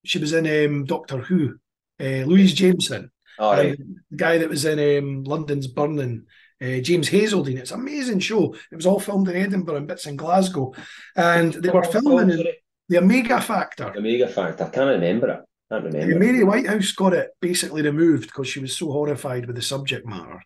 [0.05, 1.55] She was in um, Doctor Who,
[2.01, 3.11] uh, Louise Jameson.
[3.39, 3.79] Oh, right.
[4.11, 6.27] the guy that was in um, London's Burning,
[6.61, 7.59] uh, James Hazeldine.
[7.59, 8.55] It's an amazing show.
[8.73, 10.75] It was all filmed in Edinburgh and bits in Glasgow,
[11.15, 12.47] and they were filming in
[12.89, 13.97] the Omega Factor.
[13.97, 14.65] Omega Factor.
[14.65, 15.41] I can't remember it.
[15.71, 16.19] I remember.
[16.19, 20.43] Mary Whitehouse got it basically removed because she was so horrified with the subject matter.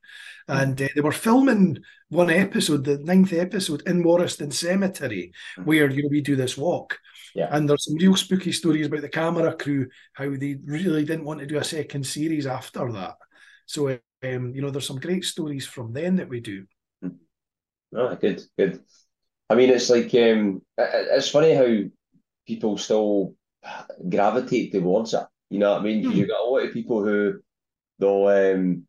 [0.48, 5.62] And uh, they were filming one episode, the ninth episode, in Warriston Cemetery, hmm.
[5.62, 6.98] where you know we do this walk.
[7.34, 7.48] Yeah.
[7.50, 11.40] And there's some real spooky stories about the camera crew, how they really didn't want
[11.40, 13.14] to do a second series after that.
[13.66, 13.88] So
[14.24, 16.66] um, you know, there's some great stories from then that we do.
[17.94, 18.80] Oh, good, good.
[19.50, 21.88] I mean, it's like um, it's funny how
[22.46, 23.34] people still
[24.08, 25.24] gravitate towards it.
[25.50, 26.04] You know what I mean?
[26.04, 26.14] Mm.
[26.14, 27.40] You've got a lot of people who
[27.98, 28.86] they'll um,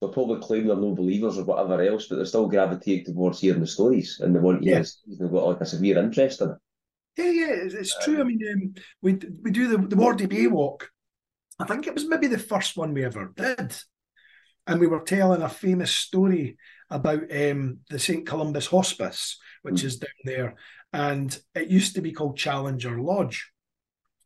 [0.00, 3.60] they'll probably claim they're no believers or whatever else, but they still gravitate towards hearing
[3.60, 5.18] the stories and they want to hear stories.
[5.18, 6.56] They've got like a severe interest in it.
[7.16, 8.20] Yeah, yeah, it's, it's true.
[8.20, 10.90] I mean, um, we we do the the Wardie Bay walk.
[11.58, 13.76] I think it was maybe the first one we ever did,
[14.66, 16.56] and we were telling a famous story
[16.90, 19.84] about um, the St Columba's Hospice, which mm.
[19.84, 20.56] is down there,
[20.92, 23.52] and it used to be called Challenger Lodge.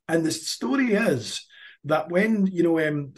[0.08, 1.46] And the story is
[1.84, 3.12] that when you know um,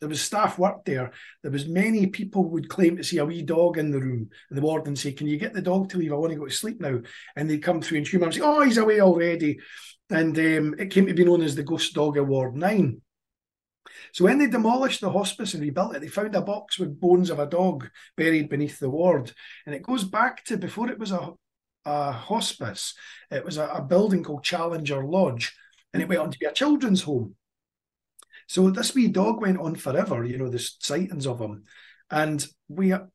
[0.00, 1.12] there was staff work there.
[1.42, 4.28] There was many people would claim to see a wee dog in the room.
[4.50, 6.12] And the warden say, "Can you get the dog to leave?
[6.12, 7.00] I want to go to sleep now."
[7.34, 9.58] And they'd come through and humour say, "Oh, he's away already."
[10.10, 13.00] And um, it came to be known as the Ghost Dog Award Nine.
[14.12, 17.30] So when they demolished the hospice and rebuilt it, they found a box with bones
[17.30, 19.32] of a dog buried beneath the ward.
[19.64, 21.32] And it goes back to before it was a,
[21.84, 22.94] a hospice,
[23.30, 25.56] it was a, a building called Challenger Lodge,
[25.96, 27.34] and it went on to be a children's home.
[28.46, 31.64] So this wee dog went on forever, you know, the sightings of him.
[32.10, 33.08] And we a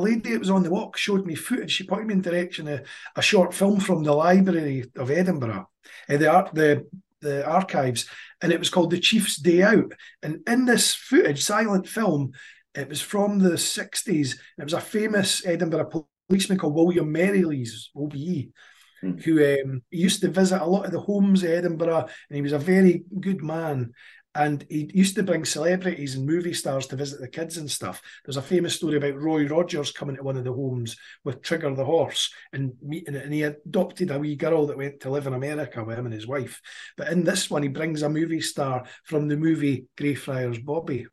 [0.00, 1.70] lady that was on the walk showed me footage.
[1.70, 2.80] She pointed me in direction of
[3.14, 5.68] a short film from the Library of Edinburgh,
[6.08, 6.86] uh, the the
[7.20, 8.08] the archives,
[8.40, 9.92] and it was called The Chief's Day Out.
[10.22, 12.32] And in this footage, silent film,
[12.74, 14.36] it was from the 60s.
[14.56, 18.52] It was a famous Edinburgh policeman called William Merrilees, OBE,
[19.02, 19.22] mm.
[19.22, 22.52] who um, used to visit a lot of the homes in Edinburgh, and he was
[22.52, 23.92] a very good man.
[24.34, 28.00] And he used to bring celebrities and movie stars to visit the kids and stuff.
[28.24, 31.74] There's a famous story about Roy Rogers coming to one of the homes with Trigger
[31.74, 33.24] the horse and meeting it.
[33.24, 36.14] And he adopted a wee girl that went to live in America with him and
[36.14, 36.60] his wife.
[36.96, 41.06] But in this one, he brings a movie star from the movie Greyfriars Bobby.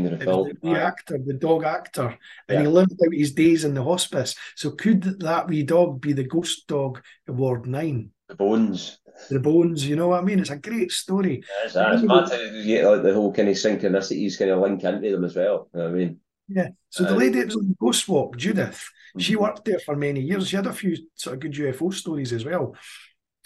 [0.00, 0.52] The, film.
[0.62, 2.16] the actor, the dog actor,
[2.48, 2.60] and yeah.
[2.62, 4.34] he lived out his days in the hospice.
[4.56, 8.10] So could that wee dog be the Ghost Dog Award Nine?
[8.28, 8.98] The bones
[9.30, 9.86] the bones.
[9.86, 10.38] You know what I mean?
[10.38, 11.42] It's a great story.
[11.64, 15.10] It's, it's mad to get like the whole kind of synchronicities kind of link into
[15.10, 15.68] them as well.
[15.72, 16.20] You know what I mean?
[16.48, 16.68] Yeah.
[16.90, 19.20] So the lady that was on the Ghost Walk, Judith, mm-hmm.
[19.20, 20.48] she worked there for many years.
[20.48, 22.74] She had a few sort of good UFO stories as well.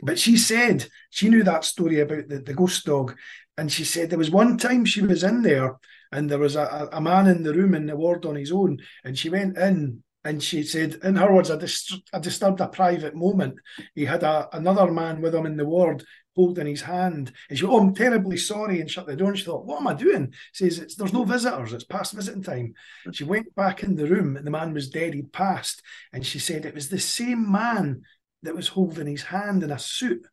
[0.03, 3.17] But she said she knew that story about the, the ghost dog.
[3.59, 5.77] And she said there was one time she was in there
[6.13, 8.79] and there was a, a man in the room in the ward on his own.
[9.05, 12.69] And she went in and she said, in her words, I, dist- I disturbed a
[12.69, 13.57] private moment.
[13.95, 16.05] He had a, another man with him in the ward
[16.37, 17.33] holding his hand.
[17.49, 19.31] And she went, Oh, I'm terribly sorry, and shut the door.
[19.31, 20.35] And she thought, What am I doing?
[20.53, 22.75] she Says, There's no visitors, it's past visiting time.
[23.13, 25.83] She went back in the room, and the man was dead, he'd passed.
[26.13, 28.03] And she said, It was the same man
[28.43, 30.27] that was holding his hand in a suit.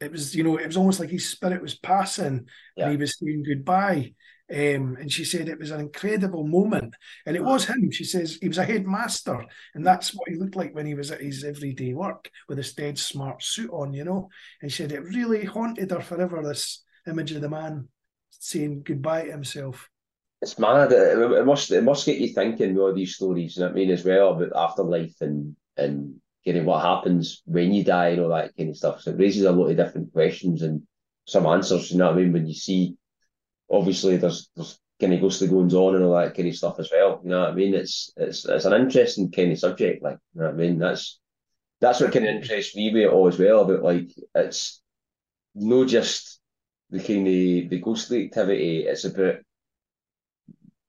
[0.00, 2.84] It was, you know, it was almost like his spirit was passing yeah.
[2.84, 4.14] and he was saying goodbye.
[4.50, 6.94] Um, and she said it was an incredible moment.
[7.24, 7.90] And it was him.
[7.92, 11.12] She says he was a headmaster, and that's what he looked like when he was
[11.12, 14.28] at his everyday work with his dead smart suit on, you know.
[14.60, 17.88] And she said it really haunted her forever, this image of the man
[18.30, 19.88] saying goodbye to himself.
[20.42, 20.90] It's mad.
[20.92, 23.76] It must it must get you thinking with all these stories, you know what I
[23.76, 28.30] mean, as well, about afterlife and and getting what happens when you die and all
[28.30, 29.02] that kind of stuff.
[29.02, 30.82] So it raises a lot of different questions and
[31.26, 32.96] some answers, you know what I mean, when you see
[33.70, 36.90] obviously there's there's kind of ghostly goings on and all that kind of stuff as
[36.92, 37.20] well.
[37.22, 37.74] You know what I mean?
[37.74, 40.78] It's it's it's an interesting kind of subject, like you know what I mean.
[40.78, 41.18] That's
[41.80, 43.62] that's what kind of interests me about all as well.
[43.62, 44.82] About like it's
[45.54, 46.40] not just
[46.90, 48.84] the kind of the ghostly activity.
[48.86, 49.36] It's about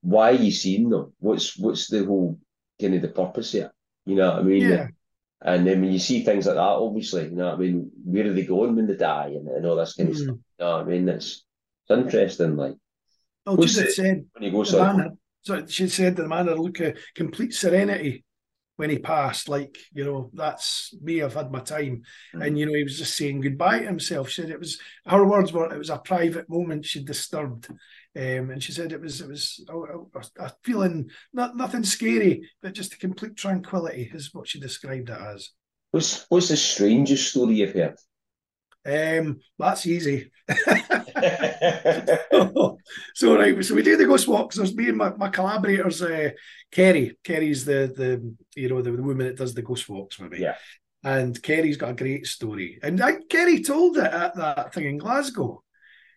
[0.01, 1.13] why are you seeing them?
[1.19, 2.39] What's what's the whole
[2.79, 3.71] kind of the purpose here?
[4.05, 4.69] You know what I mean?
[4.69, 4.87] Yeah.
[5.43, 8.27] And then when you see things like that, obviously, you know what I mean, where
[8.27, 10.12] are they going when they die and, and all this kind mm.
[10.12, 10.27] of stuff?
[10.27, 11.10] You know what I mean?
[11.10, 11.43] It's
[11.89, 12.56] interesting.
[12.56, 12.75] Like,
[13.45, 16.62] well, What's Judith said when you go so, so she said the man had a
[16.62, 18.23] look of complete serenity
[18.75, 19.49] when he passed.
[19.49, 21.23] Like, you know, that's me.
[21.23, 22.04] I've had my time,
[22.36, 22.45] mm.
[22.45, 24.30] and you know, he was just saying goodbye to himself.
[24.30, 27.67] She said it was her words were it was a private moment she disturbed.
[28.13, 32.50] Um, and she said it was it was a, a, a feeling not nothing scary,
[32.62, 35.52] but just a complete tranquility is what she described it as.
[35.91, 37.95] What's what's the strangest story you've heard?
[38.86, 40.32] Um, that's easy.
[42.32, 42.78] so,
[43.13, 44.56] so, right, so we do the ghost walks.
[44.58, 46.32] There's me and my, my collaborators, uh,
[46.71, 47.17] Kerry.
[47.24, 50.39] Kerry's the the you know the, the woman that does the ghost walks with me.
[50.39, 50.56] Yeah.
[51.04, 52.80] And Kerry's got a great story.
[52.84, 55.63] And I, Kerry told it at that thing in Glasgow.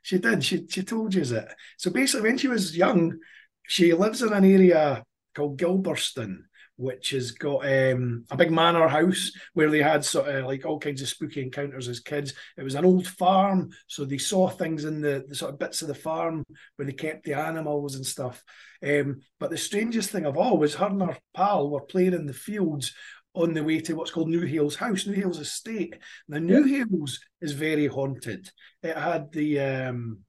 [0.04, 0.44] She did.
[0.44, 1.48] She she told you it.
[1.78, 3.18] So basically, when she was young,
[3.66, 5.02] she lives in an area
[5.34, 6.40] called Gilberstoun,
[6.76, 10.78] which has got um, a big manor house where they had sort of like all
[10.78, 12.34] kinds of spooky encounters as kids.
[12.58, 15.80] It was an old farm, so they saw things in the, the sort of bits
[15.80, 16.44] of the farm
[16.76, 18.44] where they kept the animals and stuff.
[18.86, 22.26] Um, but the strangest thing of all was her and her pal were playing in
[22.26, 22.92] the fields
[23.34, 25.96] on the way to what's called Newhailes House, Newhailes Estate.
[26.28, 26.84] Now, New yeah.
[26.84, 28.48] Hales is very haunted.
[28.82, 30.20] It had the um,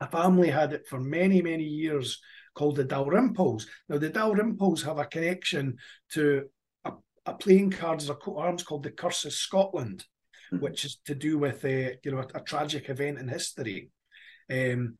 [0.00, 2.20] a family had it for many, many years
[2.54, 3.64] called the Dalrymples.
[3.88, 5.76] Now, the Dalrymples have a connection
[6.12, 6.44] to
[6.84, 6.92] a,
[7.26, 10.04] a playing cards or coat arms called the Curse of Scotland,
[10.52, 10.62] mm-hmm.
[10.62, 13.90] which is to do with a, you know a, a tragic event in history.
[14.50, 14.98] Um,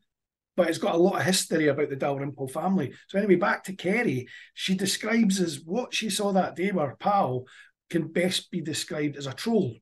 [0.57, 2.93] but it's got a lot of history about the Dalrymple family.
[3.09, 6.97] So anyway, back to Kerry, she describes as what she saw that day with her
[6.99, 7.45] pal
[7.91, 9.77] can best be described as a troll.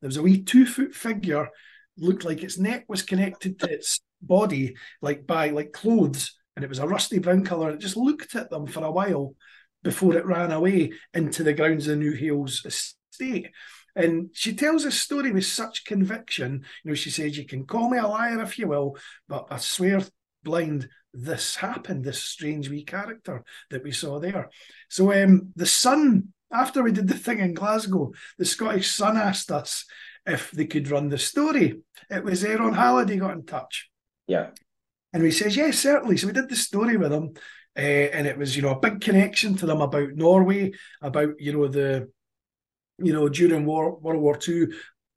[0.00, 1.48] There was a wee two foot figure,
[1.96, 6.68] looked like its neck was connected to its body, like by like clothes, and it
[6.68, 7.68] was a rusty brown colour.
[7.68, 9.34] and It just looked at them for a while
[9.82, 13.48] before it ran away into the grounds of Newhailes estate.
[13.94, 16.64] And she tells this story with such conviction.
[16.82, 18.96] You know, she says, You can call me a liar if you will,
[19.28, 20.02] but I swear
[20.42, 24.50] blind this happened, this strange wee character that we saw there.
[24.88, 29.50] So um, the Sun, after we did the thing in Glasgow, the Scottish Sun asked
[29.50, 29.84] us
[30.24, 31.80] if they could run the story.
[32.10, 33.90] It was Aaron Halliday got in touch.
[34.26, 34.50] Yeah.
[35.12, 36.16] And we says, yes, certainly.
[36.16, 37.34] So we did the story with him.
[37.76, 41.52] Uh, and it was, you know, a big connection to them about Norway, about, you
[41.52, 42.10] know, the,
[43.02, 44.68] you know, during war, World War II,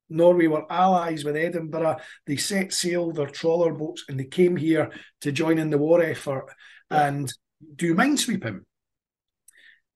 [0.10, 1.98] Norway were allies with Edinburgh.
[2.26, 6.02] They set sail their trawler boats and they came here to join in the war
[6.02, 6.48] effort
[6.92, 7.08] yeah.
[7.08, 7.32] and
[7.76, 8.62] do minesweeping.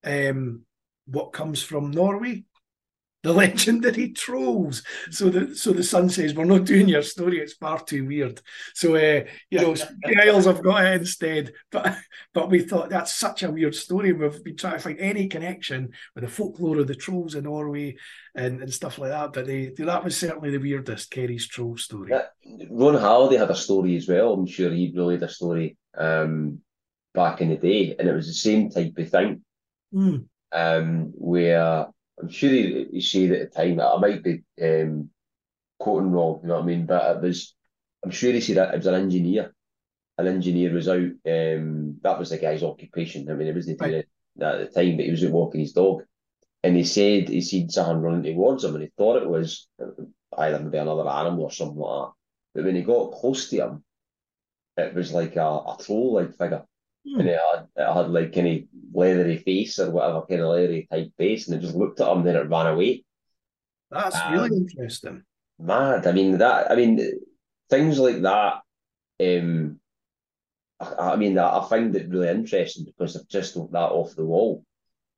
[0.02, 0.62] Um,
[1.06, 2.44] what comes from Norway?
[3.22, 4.82] The legendary trolls.
[5.10, 8.40] So the so the Sun says, "We're not doing your story; it's far too weird."
[8.74, 9.74] So uh, you know,
[10.24, 11.52] Isles have got it instead.
[11.70, 11.96] But
[12.32, 14.12] but we thought that's such a weird story.
[14.12, 17.96] We've been trying to find any connection with the folklore of the trolls in Norway
[18.34, 19.32] and, and stuff like that.
[19.32, 22.12] But they, that was certainly the weirdest Kerry's troll story.
[22.12, 22.26] Yeah.
[22.70, 24.34] Ron Halliday had a story as well.
[24.34, 26.60] I'm sure he relayed a story um,
[27.14, 29.42] back in the day, and it was the same type of thing.
[29.92, 30.26] Mm.
[30.52, 31.86] Um, where
[32.20, 35.10] I'm sure he, he said at the time, that I might be um,
[35.78, 36.86] quoting wrong, you know what I mean?
[36.86, 37.54] But it was,
[38.04, 39.54] I'm sure he said that it was an engineer.
[40.18, 43.30] An engineer was out, um, that was the guy's occupation.
[43.30, 43.94] I mean, it was the right.
[43.94, 44.04] at
[44.36, 46.02] the time, but he was out walking his dog.
[46.62, 49.66] And he said he seen someone running towards him and he thought it was
[50.36, 52.12] either maybe another animal or something like that.
[52.54, 53.84] But when he got close to him,
[54.76, 56.64] it was like a, a troll like figure.
[57.04, 61.10] And it had, it had like any leathery face or whatever kind of leathery type
[61.16, 63.04] face, and it just looked at him, then it ran away.
[63.90, 65.22] That's um, really interesting.
[65.58, 66.06] Mad.
[66.06, 66.70] I mean that.
[66.70, 67.20] I mean
[67.68, 68.60] things like that.
[69.20, 69.80] Um,
[70.78, 74.64] I, I mean I find it really interesting because they're just that off the wall.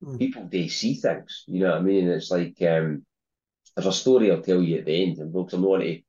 [0.02, 0.18] Mm.
[0.18, 1.44] People they see things.
[1.46, 2.08] You know what I mean?
[2.08, 3.04] It's like um,
[3.76, 6.00] there's a story I'll tell you at the end, and folks, I'm not to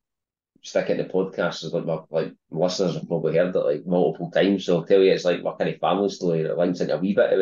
[0.63, 3.85] stick it in the podcast as like my like listeners have probably heard it like
[3.85, 4.65] multiple times.
[4.65, 6.97] So I'll tell you it's like my kind of family story that links into a
[6.97, 7.39] wee bit of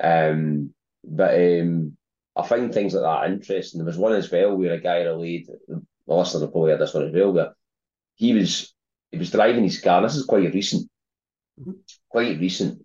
[0.00, 0.28] that.
[0.28, 1.96] Um but um
[2.36, 3.78] I find things like that interesting.
[3.78, 6.94] There was one as well where a guy relayed the listener will probably heard this
[6.94, 7.54] one as well, where
[8.16, 8.74] he was
[9.12, 10.88] he was driving his car, this is quite recent.
[11.60, 11.72] Mm-hmm.
[12.08, 12.82] Quite recent.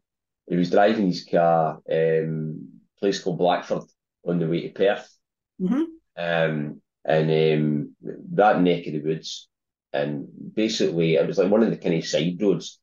[0.48, 3.84] He was driving his car, um place called Blackford
[4.24, 5.18] on the way to Perth.
[5.60, 5.84] Mm-hmm.
[6.16, 7.96] Um and um,
[8.34, 9.48] that neck of the woods.
[9.94, 12.80] And basically, it was like one of the kind of side roads,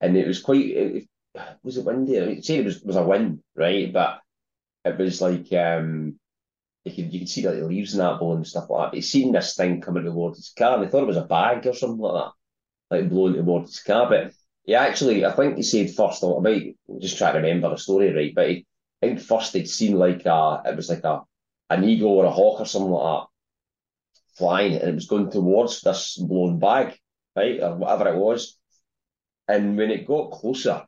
[0.00, 0.66] and it was quite.
[0.66, 1.08] It,
[1.62, 2.20] was it windy?
[2.20, 3.92] I mean, say it was was a wind, right?
[3.92, 4.20] But
[4.84, 6.18] it was like um,
[6.84, 8.90] you could you could see like the leaves and that blowing and stuff like that.
[8.92, 11.24] But he seen this thing coming towards his car, and he thought it was a
[11.24, 12.24] bag or something like
[12.90, 14.08] that, like blowing towards his car.
[14.08, 14.32] But
[14.64, 16.24] he actually, I think he said first.
[16.24, 18.66] I might just try to remember the story right, but he,
[19.02, 21.20] I think first he'd seen like a, it was like a
[21.70, 23.26] an eagle or a hawk or something like that
[24.36, 26.98] flying and it was going towards this blown bag,
[27.34, 28.58] right, or whatever it was.
[29.48, 30.84] And when it got closer,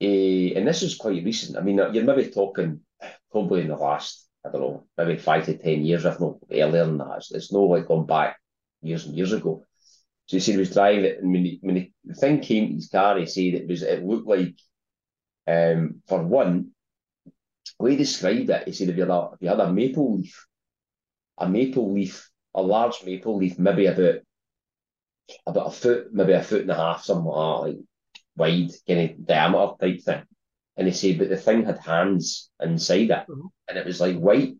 [0.00, 2.80] eh, and this is quite recent, I mean, you're maybe talking
[3.30, 6.86] probably in the last, I don't know, maybe five to 10 years, if not earlier
[6.86, 7.18] than that.
[7.18, 8.38] It's, it's no like gone back
[8.82, 9.64] years and years ago.
[10.26, 12.68] So he said he was driving it, and when, he, when he, the thing came
[12.68, 14.54] to his car, he said it was it looked like,
[15.46, 16.70] um, for one,
[17.26, 19.70] the way he described it, he said if you had a, if you had a
[19.70, 20.46] maple leaf
[21.38, 24.20] a maple leaf, a large maple leaf, maybe about
[25.46, 27.76] about a foot, maybe a foot and a half, something like
[28.36, 30.22] wide, kind of diameter type thing.
[30.76, 33.46] And they say, but the thing had hands inside it, mm-hmm.
[33.68, 34.54] and it was like white.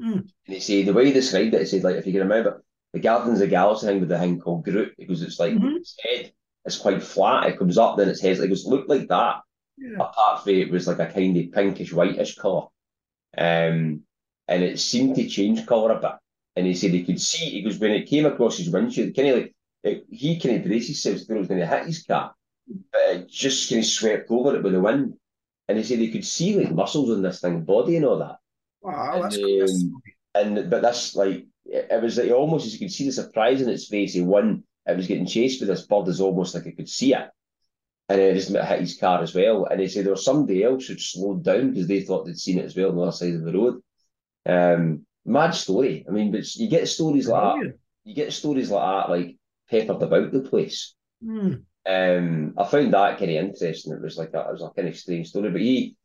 [0.00, 0.14] Mm.
[0.14, 2.64] And they say the way he described it, he said like if you can remember
[2.92, 5.76] the Guardians of the Galaxy thing with the thing called Groot, because it's like mm-hmm.
[5.76, 6.32] its head
[6.64, 9.40] is quite flat, it comes up, then its head like it looked like that.
[9.78, 9.96] Yeah.
[9.96, 12.66] Apart from it was like a kind of pinkish whitish colour.
[13.36, 14.02] Um,
[14.52, 16.12] and it seemed to change colour a bit.
[16.56, 19.28] And he said he could see, he goes, when it came across his windshield, kind
[19.28, 22.04] of like, it, he kind of braced himself thought it was going to hit his
[22.04, 22.34] car,
[22.92, 25.14] but it just kind of swept over it with the wind.
[25.68, 28.36] And he said he could see like muscles on this thing, body and all that.
[28.82, 29.38] Wow, and, that's.
[29.72, 30.02] Um,
[30.34, 33.68] and but that's like it was like almost as you could see the surprise in
[33.68, 34.12] its face.
[34.12, 34.64] He won.
[34.84, 37.30] It was getting chased with this bird, is almost like he could see it,
[38.08, 39.66] and it just hit his car as well.
[39.66, 42.58] And he said there was somebody else who'd slowed down because they thought they'd seen
[42.58, 43.80] it as well on the other side of the road.
[44.46, 46.04] Um, mad story.
[46.08, 47.74] I mean, but you get stories like that.
[48.04, 49.36] You get stories like that, like
[49.70, 50.94] peppered about the place.
[51.24, 51.62] Mm.
[51.84, 53.92] Um, I found that kind of interesting.
[53.92, 55.96] It was like a, it was a kind of strange story, but he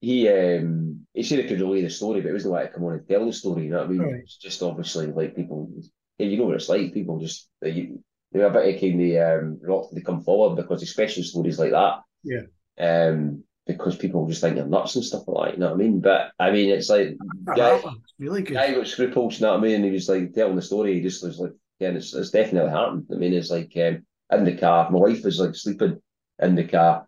[0.00, 2.84] he um he said he could relay the story, but it wasn't like to come
[2.84, 3.64] on and tell the story.
[3.64, 4.00] You know what I mean?
[4.00, 4.20] Right.
[4.22, 5.70] It's just obviously like people.
[6.18, 6.92] You know what it's like.
[6.92, 7.92] People just they,
[8.32, 11.58] they were a bit of kind of um, reluctant to come forward because especially stories
[11.58, 12.00] like that.
[12.24, 12.42] Yeah.
[12.78, 15.76] Um, because people just think you're nuts and stuff like that, you know what I
[15.76, 16.00] mean?
[16.00, 17.16] But I mean, it's like
[17.54, 17.80] guy,
[18.18, 18.54] really good.
[18.54, 19.74] Guy got scruples, you know what I mean?
[19.76, 20.94] And he was like telling the story.
[20.94, 23.06] He just was like, yeah, it's, it's definitely happened.
[23.12, 24.90] I mean, it's like um, in the car.
[24.90, 26.00] My wife was like sleeping
[26.40, 27.06] in the car,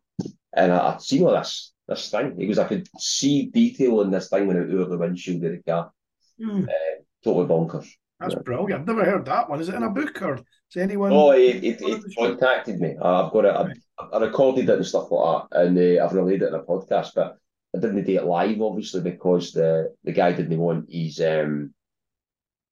[0.52, 2.36] and I, would seen all this this thing.
[2.38, 5.52] He was I could see detail in this thing when it over the windshield of
[5.52, 5.90] the car.
[6.38, 6.68] Mm.
[6.68, 7.88] Uh, totally bonkers.
[8.20, 8.40] That's yeah.
[8.44, 8.82] brilliant.
[8.82, 9.60] I've never heard that one.
[9.60, 11.12] Is it in a book or is anyone?
[11.12, 12.96] Oh, he, he, he contacted me.
[13.00, 13.74] I've got it.
[13.98, 16.62] I, I, recorded it and stuff like that, and uh, I've relayed it in a
[16.62, 17.12] podcast.
[17.14, 17.38] But
[17.74, 21.72] I didn't do it live, obviously, because the the guy didn't want his um.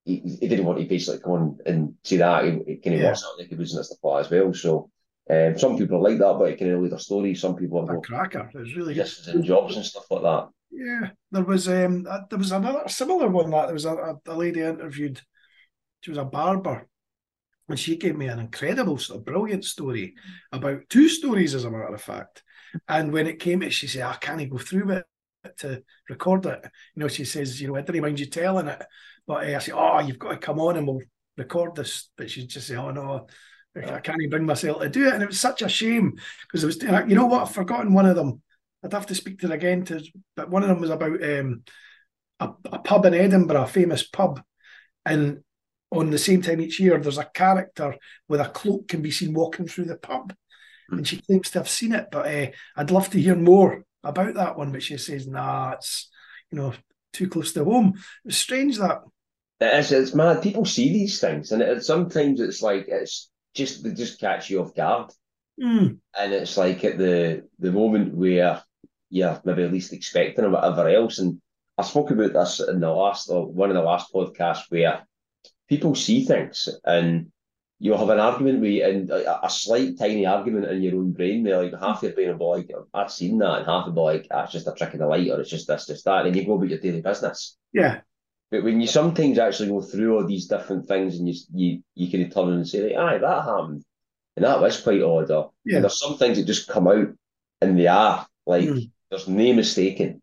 [0.04, 2.44] He, he didn't want to basically come on and see that.
[2.44, 3.06] He, he kind of yeah.
[3.06, 4.52] wants like he was in stuff like as well.
[4.54, 4.90] So
[5.30, 7.34] um, some people are like that, but it can relate their story.
[7.34, 8.50] Some people are a cracker.
[8.54, 9.10] It's really good.
[9.34, 10.48] in jobs and stuff like that.
[10.70, 14.60] Yeah, there was um, there was another similar one that there was a, a lady
[14.60, 15.20] interviewed
[16.08, 16.88] she was a barber.
[17.68, 20.14] And she gave me an incredible, sort of brilliant story
[20.50, 22.42] about two stories, as a matter of fact.
[22.88, 25.04] And when it came to she said, I can't go through it
[25.58, 26.64] to record it.
[26.94, 28.82] You know, she says, you know, I didn't mind you telling it.
[29.26, 31.02] But uh, I said, Oh, you've got to come on and we'll
[31.36, 32.08] record this.
[32.16, 33.26] But she just said, Oh, no,
[33.76, 35.12] I can't bring myself to do it.
[35.12, 38.06] And it was such a shame because it was, you know what, I've forgotten one
[38.06, 38.40] of them.
[38.82, 39.84] I'd have to speak to her again.
[39.84, 40.02] To,
[40.36, 41.64] but one of them was about um,
[42.40, 44.40] a, a pub in Edinburgh, a famous pub.
[45.04, 45.42] And
[45.90, 47.96] on the same time each year, there's a character
[48.28, 50.34] with a cloak can be seen walking through the pub.
[50.92, 50.98] Mm.
[50.98, 54.34] And she claims to have seen it, but uh, I'd love to hear more about
[54.34, 54.72] that one.
[54.72, 56.10] But she says, nah, it's,
[56.50, 56.74] you know,
[57.12, 57.94] too close to home.
[58.24, 59.02] It's strange that.
[59.60, 60.42] It is, it's mad.
[60.42, 64.62] People see these things, and it, sometimes it's like, it's just, they just catch you
[64.62, 65.10] off guard.
[65.60, 65.98] Mm.
[66.16, 68.62] And it's like at the the moment where
[69.10, 71.18] you're maybe at least expecting or whatever else.
[71.18, 71.40] And
[71.76, 75.04] I spoke about this in the last, or one of the last podcasts where
[75.68, 77.30] people see things and
[77.78, 81.44] you'll have an argument with and a, a, slight tiny argument in your own brain
[81.44, 84.00] where like half your brain will be like, I've seen that, and half will be
[84.00, 86.34] like, ah, just a trick of the light, or it's just this, just that, and
[86.34, 87.56] you go about your daily business.
[87.72, 88.00] Yeah.
[88.50, 92.10] But when you sometimes actually go through all these different things and you you, you
[92.10, 93.84] can turn and say, like, aye, that happened.
[94.36, 95.30] And that was quite odd.
[95.30, 95.76] Or, yeah.
[95.76, 97.08] And there's some things that just come out
[97.60, 98.90] and they are like mm.
[99.10, 100.22] there's no mistaking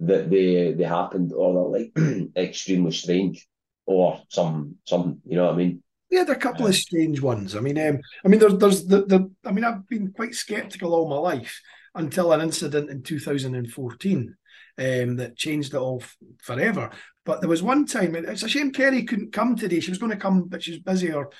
[0.00, 3.46] that they they happened or they're like extremely strange
[3.86, 5.82] or some some you know what I mean.
[6.10, 7.56] We had a couple of strange ones.
[7.56, 10.94] I mean, um, I mean, there's there's the, the I mean, I've been quite sceptical
[10.94, 11.60] all my life
[11.94, 14.36] until an incident in 2014
[14.78, 16.90] um, that changed it all f- forever.
[17.24, 19.80] But there was one time, it's a shame Kerry couldn't come today.
[19.80, 21.30] She was going to come, but she's busy or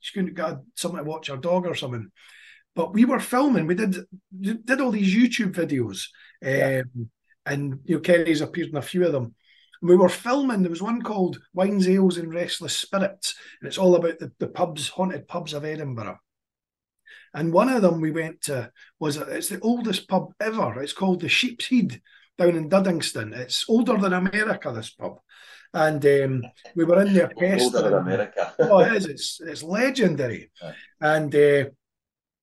[0.00, 2.10] she couldn't get something to watch her dog or something.
[2.74, 3.66] But we were filming.
[3.66, 3.96] We did
[4.40, 6.08] did all these YouTube videos,
[6.44, 6.82] um, yeah.
[7.46, 9.34] and you know Kerry's appeared in a few of them
[9.84, 10.62] we were filming.
[10.62, 14.48] There was one called Wines, Ales, and Restless Spirits, and it's all about the, the
[14.48, 16.18] pubs, haunted pubs of Edinburgh.
[17.34, 20.80] And one of them we went to was it's the oldest pub ever.
[20.80, 22.00] It's called the Sheep's Head
[22.38, 23.36] down in Duddingston.
[23.36, 24.72] It's older than America.
[24.72, 25.18] This pub,
[25.74, 26.42] and um,
[26.74, 27.30] we were in there.
[27.60, 28.54] older than America.
[28.60, 29.06] oh, it is.
[29.06, 30.50] It's it's legendary,
[30.98, 31.64] and uh,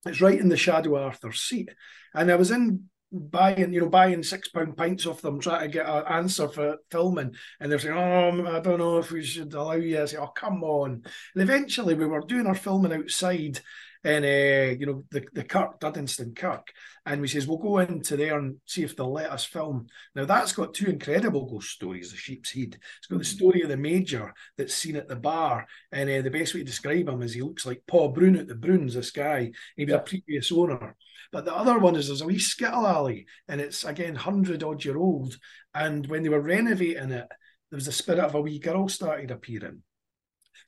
[0.06, 1.72] it's right in the shadow of Arthur's Seat.
[2.14, 5.74] And I was in buying, you know, buying six pound pints off them, trying to
[5.74, 9.24] get an answer for filming, and they're saying, "Oh, um, I don't know if we
[9.24, 11.04] should allow you." I say, "Oh, come on!"
[11.34, 13.60] And eventually, we were doing our filming outside
[14.04, 16.68] in, uh, you know, the the Kirk, Duddingston Kirk,
[17.06, 19.88] and we says we'll go into there and see if they'll let us film.
[20.16, 22.12] Now that's got two incredible ghost stories.
[22.12, 22.78] The Sheep's Head.
[22.98, 26.32] It's got the story of the major that's seen at the bar, and uh, the
[26.32, 28.94] best way to describe him is he looks like Paw Broon at the Broons.
[28.94, 29.98] This guy, he was yeah.
[29.98, 30.96] a previous owner
[31.32, 34.84] but the other one is there's a wee skittle alley, and it's again hundred odd
[34.84, 35.38] year old.
[35.74, 37.28] And when they were renovating it,
[37.70, 39.82] there was a spirit of a wee girl started appearing.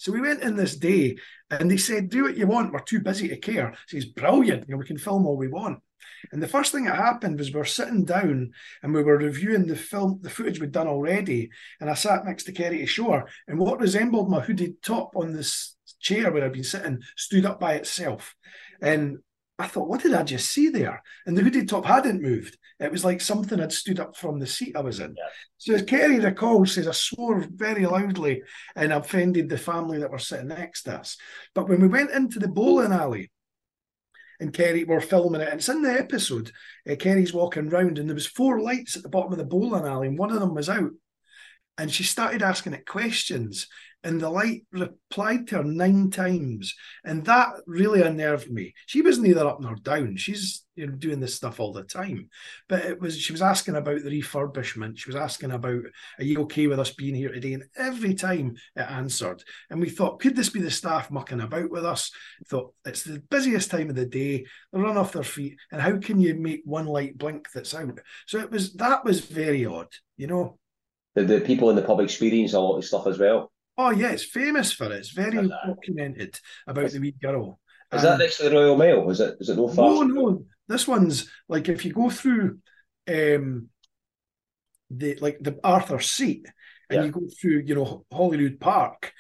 [0.04, 1.16] So we went in this day,
[1.50, 2.74] and they said, "Do what you want.
[2.74, 4.68] We're too busy to care." So he's brilliant.
[4.68, 5.80] You know, we can film all we want.
[6.34, 8.52] And the first thing that happened was we were sitting down
[8.82, 11.52] and we were reviewing the film, the footage we'd done already.
[11.80, 15.78] And I sat next to Kerry Shore, and what resembled my hooded top on this
[16.02, 18.36] chair where I'd been sitting stood up by itself.
[18.82, 19.20] And
[19.60, 21.04] I thought, what did I just see there?
[21.26, 22.58] And the hooded top hadn't moved.
[22.80, 25.14] It was like something had stood up from the seat I was in.
[25.16, 25.30] Yeah.
[25.58, 28.42] So as Kerry recalls, says I swore very loudly
[28.76, 31.18] and offended the family that were sitting next to us.
[31.54, 33.32] But when we went into the bowling alley,
[34.40, 36.52] and Kerry were filming it, and it's in the episode.
[36.90, 39.86] Uh, Kerry's walking round, and there was four lights at the bottom of the bowling
[39.86, 40.92] alley, and one of them was out.
[41.78, 43.68] And she started asking it questions,
[44.04, 48.74] and the light replied to her nine times, and that really unnerved me.
[48.86, 50.18] She was neither up nor down.
[50.18, 52.30] She's you know doing this stuff all the time,
[52.68, 54.98] but it was she was asking about the refurbishment.
[54.98, 55.84] She was asking about,
[56.20, 59.90] "Are you okay with us being here today?" And every time it answered, and we
[59.90, 62.12] thought, could this be the staff mucking about with us?
[62.48, 64.46] thought it's the busiest time of the day.
[64.74, 68.00] They run off their feet, and how can you make one light blink that's out?
[68.28, 70.60] So it was that was very odd, you know.
[71.16, 73.52] The, the people in the pub experience a lot of stuff as well.
[73.78, 74.94] Oh yeah, it's famous for it.
[74.94, 77.60] It's very documented about the wee girl.
[77.92, 79.10] Is that next to the Royal Mail?
[79.10, 79.36] Is it?
[79.40, 79.90] Is it no far?
[79.90, 80.46] No, no.
[80.68, 82.60] This one's like if you go through
[83.08, 83.70] um
[84.90, 86.48] the like the Arthur Seat
[86.90, 87.06] and yeah.
[87.06, 89.14] you go through, you know, Holyrood Park,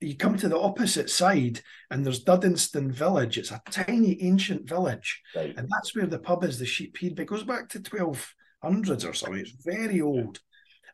[0.00, 3.38] you come to the opposite side and there's Duddingston Village.
[3.38, 5.22] It's a tiny ancient village.
[5.34, 5.54] Right.
[5.56, 7.18] And that's where the pub is, the Sheep Head.
[7.18, 9.40] It goes back to 1200s or something.
[9.40, 10.40] It's very old.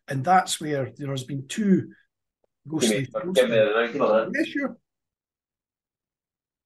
[0.08, 1.92] And that's where there's been two
[2.68, 3.08] ghostly.
[3.34, 3.92] Give me a
[4.34, 4.76] Yeah, sure.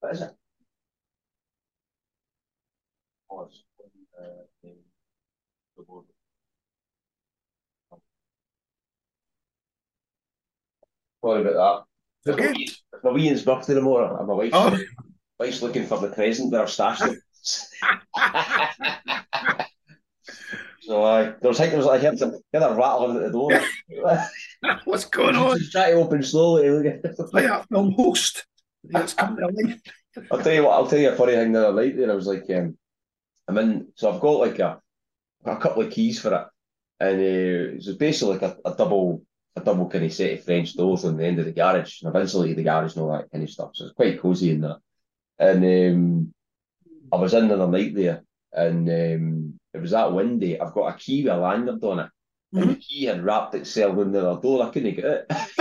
[0.00, 0.30] What is it?
[11.26, 11.86] Sorry about
[12.24, 12.32] that.
[12.32, 12.54] Okay.
[12.56, 14.78] It's my wee birthday tomorrow, and my wife's, oh.
[15.40, 17.00] wife's looking for the present with her stash.
[20.86, 23.22] So I there was like there was like I heard, some, heard a rattling at
[23.24, 23.60] the door.
[24.84, 25.58] What's going on?
[25.58, 26.68] Just try to open slowly.
[27.32, 28.46] like a film host.
[28.84, 29.80] It's coming
[30.14, 30.22] to.
[30.30, 30.72] I'll tell you what.
[30.72, 31.96] I'll tell you a funny thing the other night.
[31.96, 32.78] There, I was like, um,
[33.48, 33.88] I'm in.
[33.96, 34.80] So I've got like a,
[35.44, 36.46] a couple of keys for it,
[37.00, 39.22] and uh, it's basically like a, a double
[39.56, 42.02] a double kind of set of French doors on the end of the garage.
[42.02, 43.70] And I've insulated the garage and all that kind of stuff.
[43.74, 44.78] So it's quite cosy in that.
[45.38, 46.34] And um,
[47.12, 48.22] I was in the other night there,
[48.52, 50.60] and um, it was that windy.
[50.60, 52.10] I've got a key with a lanyard on it.
[52.54, 52.58] Mm-hmm.
[52.58, 54.66] And the key had wrapped itself in the door.
[54.66, 55.26] I couldn't get it.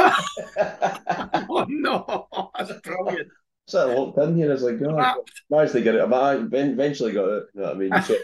[1.49, 2.27] oh no,
[2.57, 3.29] that's brilliant.
[3.67, 4.49] So I walked in here.
[4.49, 7.43] I was like, "God, oh, managed to get it." I eventually got it.
[7.55, 8.03] You know what I mean?
[8.03, 8.15] So,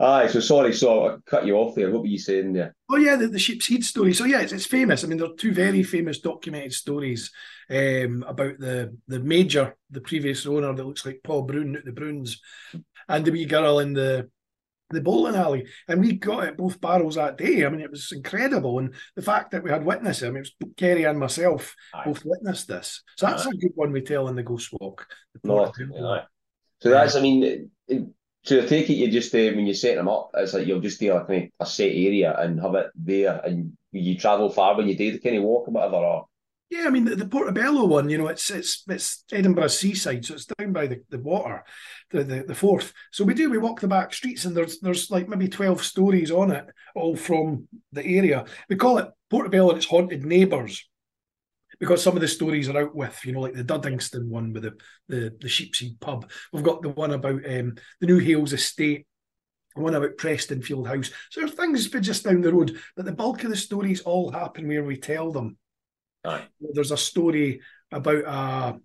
[0.00, 1.90] Aye, so sorry, so I cut you off there.
[1.90, 2.74] What were you saying there?
[2.90, 4.14] Oh yeah, the, the sheep's head story.
[4.14, 5.04] So yeah, it's, it's famous.
[5.04, 7.30] I mean, there are two very famous documented stories
[7.68, 12.38] um, about the the major, the previous owner that looks like Paw Broon, the Broons,
[13.10, 14.30] and the wee girl in the
[14.88, 17.66] the bowling alley, and we got it both barrels that day.
[17.66, 20.24] I mean, it was incredible, and the fact that we had witnesses.
[20.24, 22.04] I mean, it was Kerry and myself aye.
[22.06, 23.50] both witnessed this, so that's aye.
[23.50, 25.06] a good one we tell in the Ghost Walk.
[25.34, 26.22] The no,
[26.80, 27.70] so that's, I mean,
[28.42, 30.80] so I take it you just uh, when you set them up, it's like you'll
[30.80, 34.76] just do like a, a set area and have it there, and you travel far
[34.76, 35.96] when you do the kind of walk or whatever.
[35.96, 36.26] Or...
[36.70, 40.34] Yeah, I mean the, the Portobello one, you know, it's it's it's Edinburgh seaside, so
[40.34, 41.64] it's down by the, the water,
[42.10, 42.92] the, the the Forth.
[43.10, 46.30] So we do we walk the back streets, and there's there's like maybe twelve stories
[46.30, 48.44] on it, all from the area.
[48.68, 50.88] We call it Portobello and its haunted neighbours
[51.80, 54.62] because some of the stories are out with, you know, like the Duddingston one with
[54.64, 54.74] the
[55.08, 56.30] the, the Sheepshead pub.
[56.52, 59.06] We've got the one about um, the Newhailes estate,
[59.74, 61.10] one about Prestonfield House.
[61.30, 64.68] So there's things just down the road, but the bulk of the stories all happen
[64.68, 65.56] where we tell them.
[66.24, 66.46] Aye.
[66.60, 68.78] There's a story about a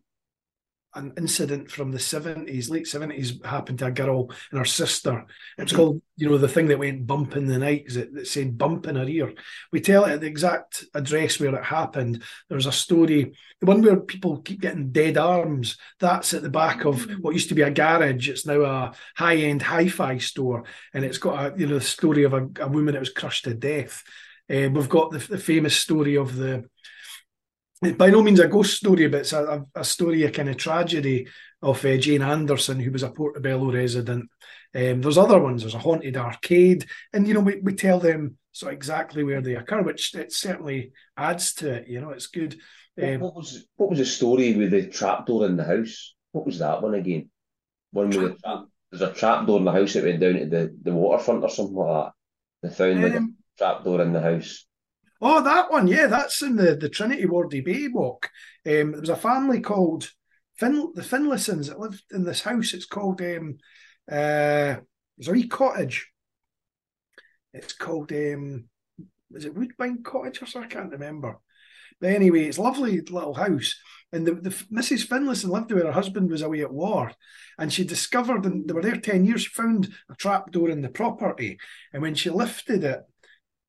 [0.95, 5.25] an incident from the 70s, late 70s, happened to a girl and her sister.
[5.57, 5.81] It's mm-hmm.
[5.81, 8.87] called, you know, the thing that went bump in the night, that, that said bump
[8.87, 9.33] in her ear.
[9.71, 12.23] We tell it at the exact address where it happened.
[12.49, 16.85] There's a story, the one where people keep getting dead arms, that's at the back
[16.85, 18.29] of what used to be a garage.
[18.29, 20.63] It's now a high end hi fi store.
[20.93, 23.45] And it's got a, you know, the story of a, a woman that was crushed
[23.45, 24.03] to death.
[24.49, 26.65] Uh, we've got the, the famous story of the
[27.81, 31.27] by no means a ghost story, but it's a, a story, a kind of tragedy
[31.61, 34.29] of uh, Jane Anderson, who was a Portobello resident.
[34.73, 35.61] Um, there's other ones.
[35.61, 39.55] There's a haunted arcade, and you know we, we tell them so exactly where they
[39.55, 41.87] occur, which it certainly adds to it.
[41.87, 42.55] You know, it's good.
[43.01, 46.15] Um, what, was what was the story with the trapdoor in the house?
[46.31, 47.29] What was that one again?
[47.91, 48.65] One with the trap.
[48.91, 51.75] There's a trapdoor in the house that went down to the, the waterfront or something
[51.75, 52.13] like that.
[52.63, 54.65] They found um, like a trapdoor in the house.
[55.27, 58.29] Oh, that one, yeah, that's in the, the Trinity Wardie Bay walk.
[58.63, 60.11] Um, there was a family called
[60.53, 62.75] fin- the Finlaysons that lived in this house.
[62.75, 63.57] It's called um,
[64.07, 64.77] uh,
[65.17, 66.11] there's a wee cottage.
[67.55, 68.65] It's called um,
[69.31, 70.69] is it Woodbine Cottage or something?
[70.69, 71.39] I can't remember.
[71.99, 73.79] But anyway, it's a lovely little house.
[74.11, 75.07] And the, the Mrs.
[75.07, 77.11] Finlayson lived there where her husband was away at war.
[77.57, 80.89] And she discovered, and they were there 10 years, she found a trapdoor in the
[80.89, 81.57] property.
[81.93, 83.01] And when she lifted it,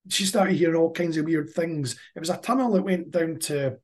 [0.09, 1.99] she started hearing all kinds of weird things.
[2.15, 3.79] It was a tunnel that went down to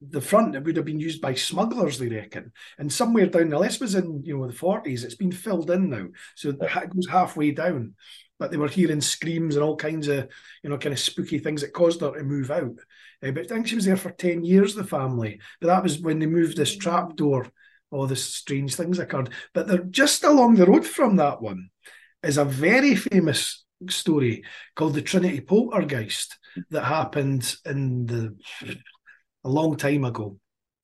[0.00, 2.52] the front that would have been used by smugglers, they reckon.
[2.78, 5.04] And somewhere down the list was in you know the forties.
[5.04, 6.06] It's been filled in now,
[6.36, 7.94] so it goes halfway down.
[8.38, 10.28] But they were hearing screams and all kinds of
[10.62, 12.78] you know kind of spooky things that caused her to move out.
[13.22, 15.40] Uh, but I think she was there for ten years, the family.
[15.60, 17.50] But that was when they moved this trap door.
[17.90, 19.30] All the strange things occurred.
[19.54, 21.70] But they're just along the road from that one
[22.22, 26.38] is a very famous story called the Trinity Poltergeist
[26.70, 28.36] that happened in the
[29.44, 30.38] a long time ago.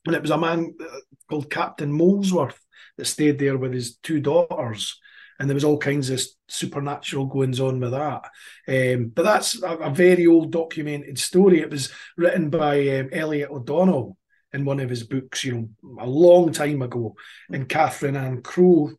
[0.07, 0.85] And it was a man uh,
[1.29, 2.61] called Captain Molesworth
[2.97, 4.99] that stayed there with his two daughters.
[5.39, 8.23] And there was all kinds of supernatural goings on with that.
[8.69, 11.61] Um, but that's a, a, very old documented story.
[11.61, 14.17] It was written by um, Elliott O'Donnell
[14.53, 17.17] in one of his books, you know, a long time ago.
[17.51, 18.93] And Catherine Ann Crowe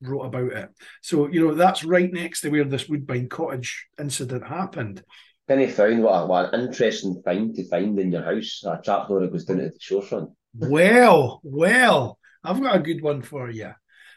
[0.00, 0.70] wrote about it.
[1.02, 5.02] So, you know, that's right next to where this Woodbine Cottage incident happened.
[5.46, 9.32] Penny found what, what an interesting thing to find in your house, a trapdoor that
[9.32, 10.32] goes down to the shorefront.
[10.54, 13.72] well, well, I've got a good one for you.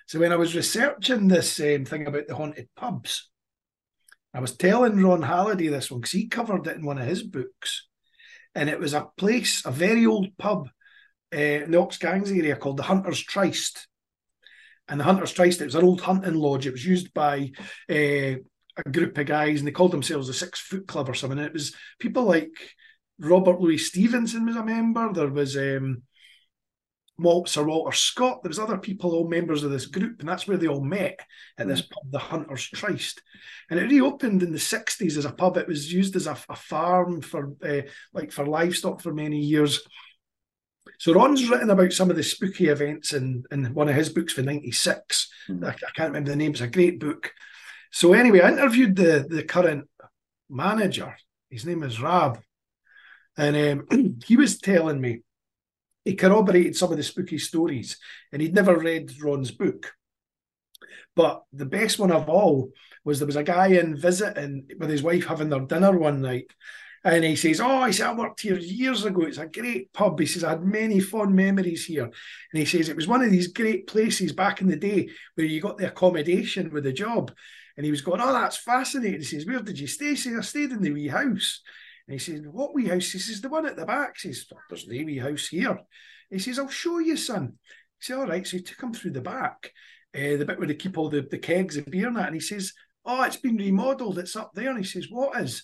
[0.07, 3.29] So when I was researching this um, thing about the haunted pubs,
[4.33, 7.23] I was telling Ron Halliday this one because he covered it in one of his
[7.23, 7.87] books.
[8.53, 10.69] And it was a place, a very old pub
[11.33, 13.87] uh, in the Oxgangs area called the Hunter's Tryst.
[14.91, 16.67] And the Hunter's Tryst, it was an old hunting lodge.
[16.67, 17.51] It was used by
[17.89, 18.35] uh,
[18.77, 21.39] a group of guys and they called themselves the Six Foot Club or something.
[21.39, 22.51] And it was people like
[23.17, 25.13] Robert Louis Stevenson was a member.
[25.13, 26.03] There was um,
[27.45, 28.43] Sir Walter Scott.
[28.43, 31.19] There was other people, all members of this group, and that's where they all met
[31.57, 33.21] at this pub, the Hunters Tryst.
[33.69, 35.55] And it reopened in the '60s as a pub.
[35.55, 37.81] It was used as a, a farm for uh,
[38.13, 39.81] like for livestock for many years.
[40.99, 44.33] So Ron's written about some of the spooky events in, in one of his books
[44.33, 45.29] for '96.
[45.49, 45.65] Mm.
[45.65, 46.51] I, I, can't remember the name.
[46.51, 47.33] It's a great book.
[47.91, 49.87] So anyway, I interviewed the the current
[50.49, 51.15] manager.
[51.49, 52.39] His name is Rab,
[53.37, 55.21] and um, he was telling me
[56.05, 57.97] he corroborated some of the spooky stories,
[58.31, 59.93] and he'd never read Ron's book.
[61.15, 62.71] But the best one of all
[63.03, 66.51] was there was a guy in visiting with his wife having their dinner one night,
[67.03, 69.23] and he says, Oh, he said, I worked here years ago.
[69.23, 70.19] It's a great pub.
[70.19, 72.05] He says, I had many fond memories here.
[72.05, 72.13] And
[72.53, 75.61] he says, It was one of these great places back in the day where you
[75.61, 77.31] got the accommodation with the job.
[77.75, 79.19] And he was going, Oh, that's fascinating.
[79.19, 80.09] He says, Where did you stay?
[80.09, 81.61] He says, I stayed in the wee house.
[82.07, 83.11] And he says, What wee house?
[83.11, 84.17] He says, The one at the back.
[84.19, 85.79] He says, There's no wee house here.
[86.29, 87.53] He says, I'll show you, son.
[87.99, 88.45] He said, All right.
[88.45, 89.71] So he took him through the back,
[90.15, 92.27] uh, the bit where they keep all the, the kegs of beer and that.
[92.27, 92.73] And he says,
[93.03, 94.19] Oh, it's been remodeled.
[94.19, 94.69] It's up there.
[94.69, 95.63] And he says, What is?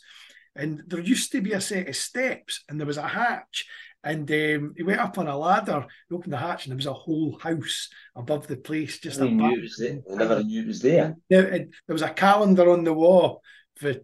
[0.57, 3.65] And there used to be a set of steps and there was a hatch.
[4.03, 6.85] And um, he went up on a ladder, he opened the hatch, and there was
[6.85, 8.99] a whole house above the place.
[8.99, 9.99] Just I knew it was there.
[10.11, 11.15] I never knew it was there.
[11.29, 13.41] There, there was a calendar on the wall
[13.75, 13.95] for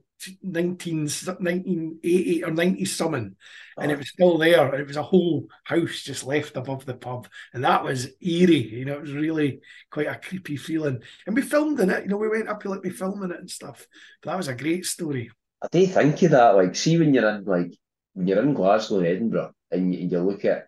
[0.42, 3.36] 19, 1980 or 90 something,
[3.78, 3.94] and oh.
[3.94, 4.72] it was still there.
[4.72, 7.28] And it was a whole house just left above the pub.
[7.54, 8.56] And that was eerie.
[8.56, 11.02] You know, it was really quite a creepy feeling.
[11.28, 12.04] And we filmed in it.
[12.04, 13.88] You know, we went up, to let me filming it and stuff.
[14.22, 15.32] But that was a great story.
[15.64, 16.56] I do think of that.
[16.56, 17.74] Like, see when you're in like
[18.14, 20.68] when you're in Glasgow and Edinburgh, and you, and you look at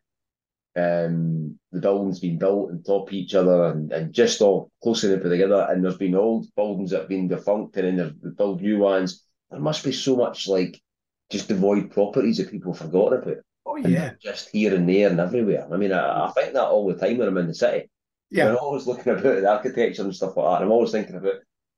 [0.77, 5.03] um, the buildings being built on top of each other and, and just all close
[5.03, 8.61] enough together, and there's been old buildings that have been defunct, and then they've built
[8.61, 9.23] new ones.
[9.51, 10.81] There must be so much like
[11.29, 13.37] just devoid properties that people forgot about.
[13.65, 15.67] Oh yeah, just here and there and everywhere.
[15.71, 17.89] I mean, I, I think that all the time when I'm in the city.
[18.31, 20.63] Yeah, I'm always looking about the architecture and stuff like that.
[20.63, 21.35] I'm always thinking about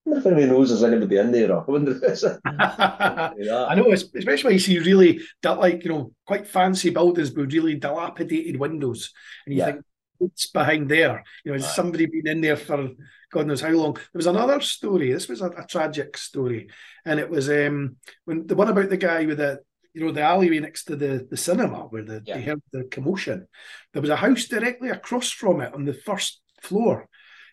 [0.08, 1.58] wonder if anybody knows there's anybody in there.
[1.58, 2.24] I wonder if it's.
[2.46, 7.76] I know, especially when you see really like you know quite fancy buildings with really
[7.76, 9.12] dilapidated windows,
[9.46, 9.66] and you yeah.
[9.66, 9.86] think
[10.18, 11.24] what's behind there?
[11.44, 12.90] You know, has somebody been in there for
[13.32, 13.94] God knows how long?
[13.94, 15.12] There was another story.
[15.12, 16.70] This was a, a tragic story,
[17.06, 19.60] and it was um when the one about the guy with the
[19.94, 22.36] you know the alleyway next to the the cinema where the, yeah.
[22.36, 23.48] they heard the commotion.
[23.94, 27.10] There was a house directly across from it on the first floor,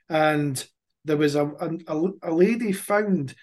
[0.09, 0.64] and
[1.05, 3.34] there was a, a, a lady found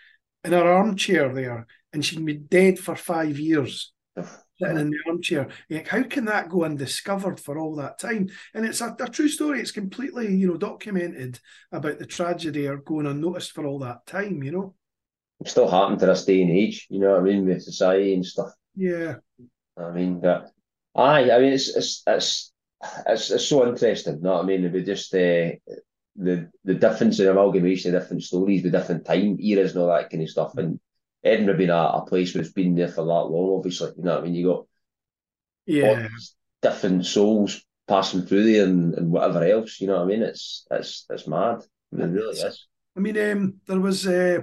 [0.44, 5.50] in her armchair there, and she'd been dead for five years, sitting in the armchair.
[5.70, 8.30] Like, how can that go undiscovered for all that time?
[8.54, 9.60] And it's a, a, true story.
[9.60, 11.40] It's completely, you know, documented
[11.72, 14.42] about the tragedy or going unnoticed for all that time.
[14.42, 14.76] You know,
[15.40, 16.88] it still happened to this day and age.
[16.90, 18.52] You know what I mean with society and stuff.
[18.76, 19.16] Yeah.
[19.78, 20.52] I mean that.
[20.96, 22.52] Aye, I mean it's it's it's
[23.08, 24.18] it's, it's so interesting.
[24.18, 24.66] You know what I mean?
[24.66, 25.52] it We just uh,
[26.16, 30.10] the the difference in amalgamation of different stories, the different time eras and all that
[30.10, 30.58] kind of stuff.
[30.58, 30.80] And
[31.24, 33.92] Edinburgh being a, a place where it's been there for that long, obviously.
[33.98, 34.36] You know what I mean?
[34.36, 34.66] You got
[35.66, 36.08] yeah
[36.62, 39.80] different souls passing through there and, and whatever else.
[39.80, 40.24] You know what I mean?
[40.24, 41.62] It's it's it's mad.
[41.94, 42.68] I mean, it really is.
[42.96, 44.40] I mean, um, there was uh,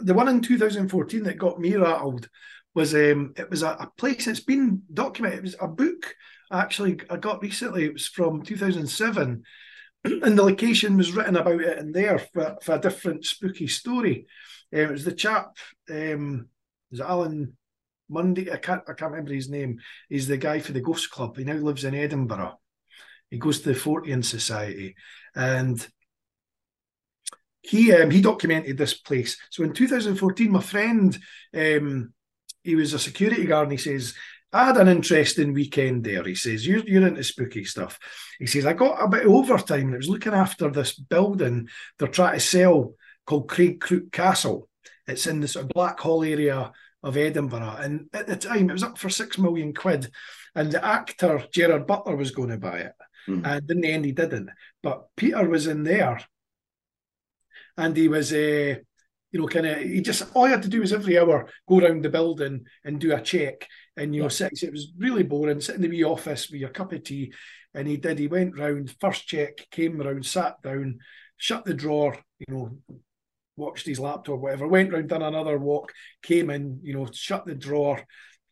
[0.00, 2.28] the one in 2014 that got me rattled
[2.74, 5.40] was um, it was a, a place that's been documented.
[5.40, 6.14] It was a book
[6.52, 7.84] actually I got recently.
[7.84, 9.42] It was from 2007,
[10.22, 14.26] and the location was written about it in there for, for a different spooky story.
[14.72, 15.56] Um, it was the chap,
[15.90, 16.48] um,
[16.90, 17.56] was Alan
[18.08, 18.52] Murdie?
[18.52, 19.78] I can't I can't remember his name.
[20.08, 21.36] He's the guy for the Ghost Club.
[21.36, 22.58] He now lives in Edinburgh.
[23.30, 24.94] He goes to the Fortean Society,
[25.34, 25.86] and
[27.62, 29.38] he um, he documented this place.
[29.50, 31.18] So in 2014, my friend,
[31.54, 32.12] um,
[32.62, 34.14] he was a security guard, and he says,
[34.54, 36.22] I had an interesting weekend there.
[36.22, 37.98] He says, you're, you're into spooky stuff.
[38.38, 41.68] He says, I got a bit of overtime and I was looking after this building
[41.98, 42.94] they're trying to sell
[43.26, 44.68] called Craigcrook Castle.
[45.08, 47.76] It's in the sort of Blackhall area of Edinburgh.
[47.80, 50.08] And at the time, it was up for six million quid.
[50.54, 52.92] And the actor, Gerard Butler, was going to buy it.
[53.28, 53.44] Mm.
[53.44, 54.50] And in the end, he didn't.
[54.84, 56.20] But Peter was in there
[57.76, 58.76] and he was uh,
[59.34, 61.80] you know, kind of, he just all he had to do was every hour go
[61.80, 63.66] around the building and do a check,
[63.96, 65.60] and you know, sit, it was really boring.
[65.60, 67.32] Sit in the wee office with your cup of tea,
[67.74, 68.20] and he did.
[68.20, 71.00] He went round first check, came around, sat down,
[71.36, 72.16] shut the drawer,
[72.46, 72.78] you know,
[73.56, 74.68] watched his laptop, whatever.
[74.68, 78.00] Went round, done another walk, came in, you know, shut the drawer,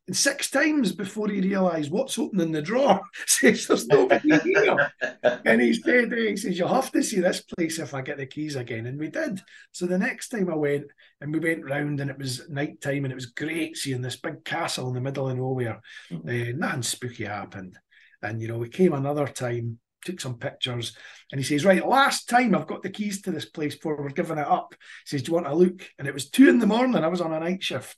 [0.09, 4.93] and six times before he realised what's opening the drawer, says there's nobody here.
[5.45, 8.27] and he said, he says, You'll have to see this place if I get the
[8.27, 8.87] keys again.
[8.87, 9.41] And we did.
[9.71, 10.87] So the next time I went,
[11.21, 14.17] and we went round and it was night time and it was great seeing this
[14.17, 15.81] big castle in the middle of nowhere.
[16.11, 16.29] Mm-hmm.
[16.29, 17.79] Uh, nothing spooky happened.
[18.23, 20.97] And you know, we came another time, took some pictures,
[21.31, 24.11] and he says, Right, last time I've got the keys to this place before we're
[24.11, 24.75] giving it up.
[25.05, 25.89] He says, Do you want a look?
[25.99, 27.03] And it was two in the morning.
[27.03, 27.97] I was on a night shift.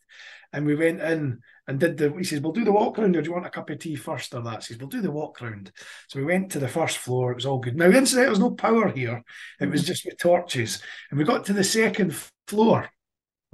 [0.55, 3.23] And we went in and did the, he says, we'll do the walk round or
[3.23, 4.59] do you want a cup of tea first or that?
[4.59, 5.73] He says, we'll do the walk round.
[6.09, 7.33] So we went to the first floor.
[7.33, 7.77] It was all good.
[7.77, 9.25] Now, incidentally, there was no power here.
[9.61, 9.89] It was mm-hmm.
[9.89, 10.81] just with torches.
[11.11, 12.15] And we got to the second
[12.47, 12.89] floor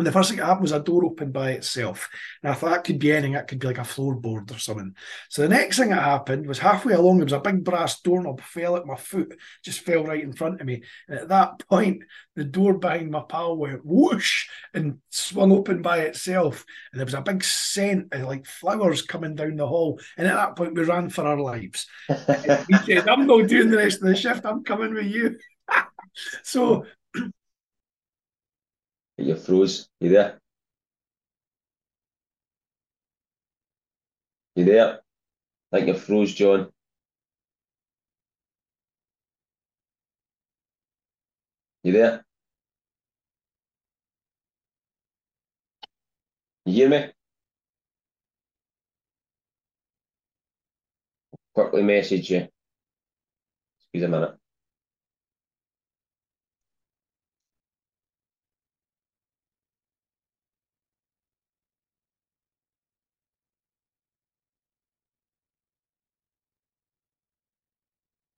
[0.01, 2.09] and the first thing that happened was a door opened by itself.
[2.43, 4.95] And I thought that could be anything, that could be like a floorboard or something.
[5.29, 8.41] So the next thing that happened was halfway along, there was a big brass doorknob,
[8.41, 10.83] fell at my foot, just fell right in front of me.
[11.07, 15.99] And at that point, the door behind my pal went whoosh and swung open by
[15.99, 16.65] itself.
[16.93, 20.01] And there was a big scent of like flowers coming down the hall.
[20.17, 21.87] And at that point, we ran for our lives.
[22.09, 22.15] he
[22.87, 25.39] said, I'm not doing the rest of the shift, I'm coming with you.
[26.43, 26.87] so
[29.21, 29.89] you froze.
[30.01, 30.41] You there?
[34.57, 35.01] You there?
[35.73, 36.71] I you froze, John.
[41.85, 42.25] You there?
[46.67, 47.13] You hear me?
[51.55, 52.49] Quickly message you.
[53.81, 54.40] Excuse a minute.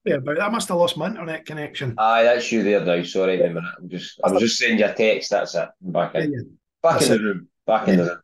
[0.05, 1.95] Yeah, but I must have lost my internet connection.
[1.97, 3.03] Aye, that's you there now.
[3.05, 3.65] Sorry, a minute.
[3.79, 5.31] I'm just, I was just sending you a text.
[5.31, 5.69] That's it.
[5.85, 6.23] I'm back in.
[6.23, 6.43] Yeah, yeah.
[6.83, 7.49] Back that's in the room.
[7.67, 7.93] Back yeah.
[7.93, 8.19] in the room.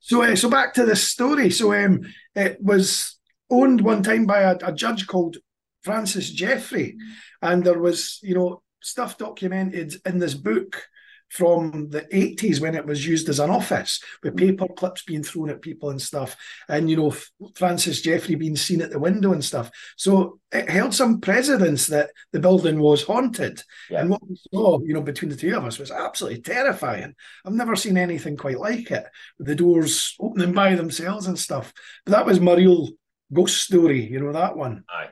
[0.00, 1.50] So, uh, so back to this story.
[1.50, 2.02] So, um,
[2.34, 3.18] it was
[3.48, 5.36] owned one time by a, a judge called
[5.82, 6.96] Francis Jeffrey,
[7.42, 10.82] and there was, you know, stuff documented in this book
[11.30, 15.48] from the 80s when it was used as an office with paper clips being thrown
[15.48, 16.36] at people and stuff
[16.68, 17.14] and you know
[17.54, 22.10] francis jeffrey being seen at the window and stuff so it held some precedence that
[22.32, 24.00] the building was haunted yeah.
[24.00, 27.14] and what we saw you know between the two of us was absolutely terrifying
[27.46, 29.06] i've never seen anything quite like it
[29.38, 31.72] with the doors opening by themselves and stuff
[32.04, 32.88] but that was my real
[33.32, 35.10] ghost story you know that one Aye.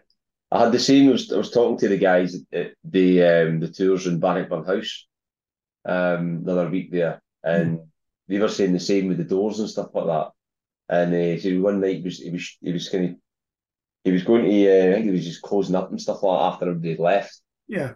[0.50, 1.08] I had the same.
[1.08, 4.64] I was, I was talking to the guys at the um, the tours in Bannockburn
[4.64, 5.06] House,
[5.88, 7.86] um, the other week there, and mm.
[8.28, 10.30] they were saying the same with the doors and stuff like that.
[10.88, 13.16] And uh, so one night he was he was he was kind of
[14.04, 16.38] he was going to uh, I think he was just closing up and stuff like
[16.38, 17.40] that after everybody left.
[17.66, 17.94] Yeah.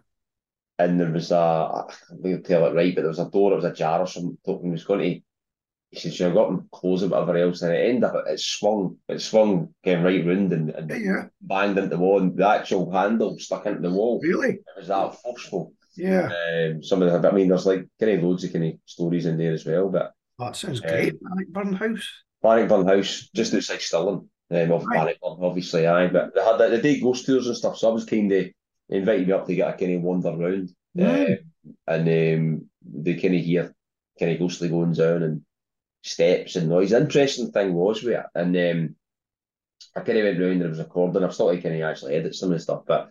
[0.79, 3.57] And there was a I can't tell it right, but there was a door, it
[3.57, 4.39] was ajar or something.
[4.45, 5.21] He was going to.
[5.91, 8.41] He said, "Should I got him close it, whatever else?" And it ended up it
[8.41, 11.27] swung, it swung, came right round and, and yeah.
[11.43, 12.19] banged into the wall.
[12.19, 14.19] And the actual handle stuck into the wall.
[14.23, 14.55] Really?
[14.55, 15.75] It was that forceful.
[15.95, 16.31] Yeah.
[16.33, 19.27] Um, some of the, I mean, there's like kind of loads of kind of stories
[19.27, 19.89] in there as well.
[19.89, 21.15] But oh, that sounds great.
[21.15, 22.09] Um, Bannockburn House.
[22.43, 24.29] Bannockburn House, just outside Stirling.
[24.51, 25.19] Um, of right.
[25.21, 26.09] Bannockburn, obviously, aye.
[26.09, 28.47] But they had the, the day ghost tours and stuff, so I was kind of
[28.89, 30.71] invited me up to get a kind of wander around.
[30.99, 31.37] Uh,
[31.87, 33.75] and um, they kind of hear
[34.19, 35.43] kind of ghostly goings down and
[36.03, 36.91] steps and noise.
[36.91, 38.97] The interesting thing was with it, and um,
[39.97, 41.25] I kind of went round and I was recording.
[41.25, 43.11] I've started kind of actually edit some of the stuff, but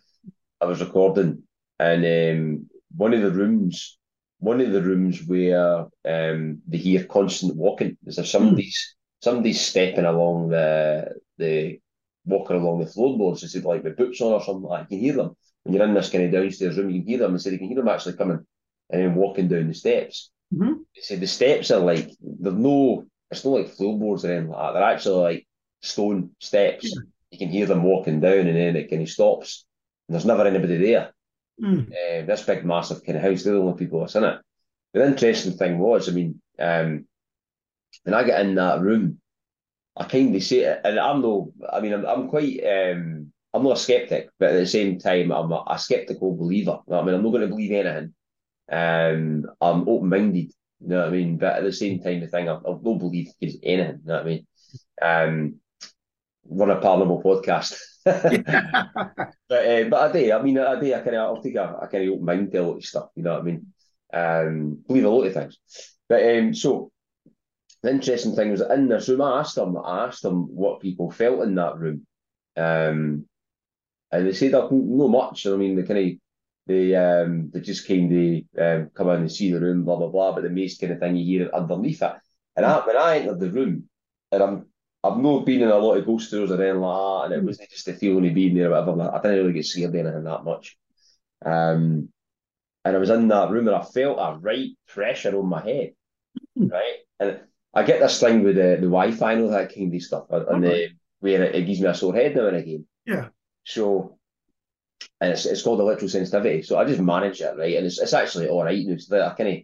[0.60, 1.44] I was recording
[1.82, 3.98] and um, one of the rooms,
[4.39, 10.06] one of the rooms where um, they hear constant walking, as if somebody's somebody's stepping
[10.06, 11.80] along the the
[12.26, 15.06] walking along the floorboards, instead like with boots on or something like that, you can
[15.06, 15.36] hear them.
[15.64, 17.60] When you're in this kind of downstairs room, you can hear them and so you
[17.60, 18.46] can hear them actually coming
[18.89, 20.32] and then walking down the steps.
[20.54, 20.74] Mm-hmm.
[20.96, 24.60] They said the steps are like they're no it's not like floorboards or anything like
[24.60, 24.74] that.
[24.74, 25.48] They're actually like
[25.82, 26.84] stone steps.
[26.84, 27.02] Yeah.
[27.32, 29.66] You can hear them walking down and then it kind of stops.
[30.08, 31.14] And there's never anybody there.
[31.62, 31.89] Mm.
[31.89, 34.39] Uh, this big massive kind of house, they're the only people that's in it.
[34.93, 37.05] The interesting thing was, I mean, um,
[38.03, 39.20] when I get in that room,
[39.95, 43.78] I kind of say and I'm no, I mean, I'm, I'm quite, um, I'm not
[43.78, 46.80] a skeptic, but at the same time, I'm a, a skeptical believer.
[46.91, 48.14] I mean, I'm not going to believe anything.
[48.72, 51.38] Um, I'm open minded, you know what I mean?
[51.38, 54.22] But at the same time, the thing, I, don't believe is anything, you know what
[54.22, 54.47] I mean?
[55.01, 55.55] Um,
[56.49, 57.78] a paranormal podcast.
[58.06, 60.32] but uh, but I do.
[60.34, 60.93] I mean, I do.
[60.93, 62.86] I kind of I'll take a, a kind of open mind to a lot of
[62.86, 63.10] stuff.
[63.16, 63.68] You know what I mean?
[64.14, 65.58] Um, believe a lot of things.
[66.10, 66.91] But um, so
[67.84, 69.22] the interesting thing was in this room.
[69.22, 69.78] I asked them.
[69.78, 72.06] I asked them what people felt in that room.
[72.58, 73.26] Um,
[74.12, 75.47] and they said that no much.
[75.47, 76.18] I mean, they kind of
[76.68, 78.12] they um they just kind
[78.58, 80.34] of um, come in and see the room, blah blah blah.
[80.34, 82.14] But the most kind of thing you hear underneath it.
[82.56, 83.89] And I, when I entered the room,
[84.32, 84.66] and I'm
[85.04, 87.45] I've not been in a lot of ghost tours or anything like that, and it
[87.45, 89.16] wasn't just the feeling of being there or whatever.
[89.16, 90.78] I didn't really get scared of anything that much.
[91.43, 92.10] Um,
[92.86, 95.91] and I was in that room and I felt a right pressure on my head,
[96.56, 96.68] hmm.
[96.68, 96.97] right?
[97.20, 97.39] And
[97.74, 100.64] I get this thing with the, the Wi-Fi and all that kind of stuff, and
[100.64, 100.89] the,
[101.20, 102.86] where it, it, gives me a sore head now and again.
[103.06, 103.30] Yeah.
[103.64, 104.18] So,
[105.20, 106.66] and it's, it's called electrosensitivity.
[106.66, 107.76] So I just manage it, right?
[107.76, 108.97] And it's, it's actually all right now.
[108.97, 109.64] So I kind of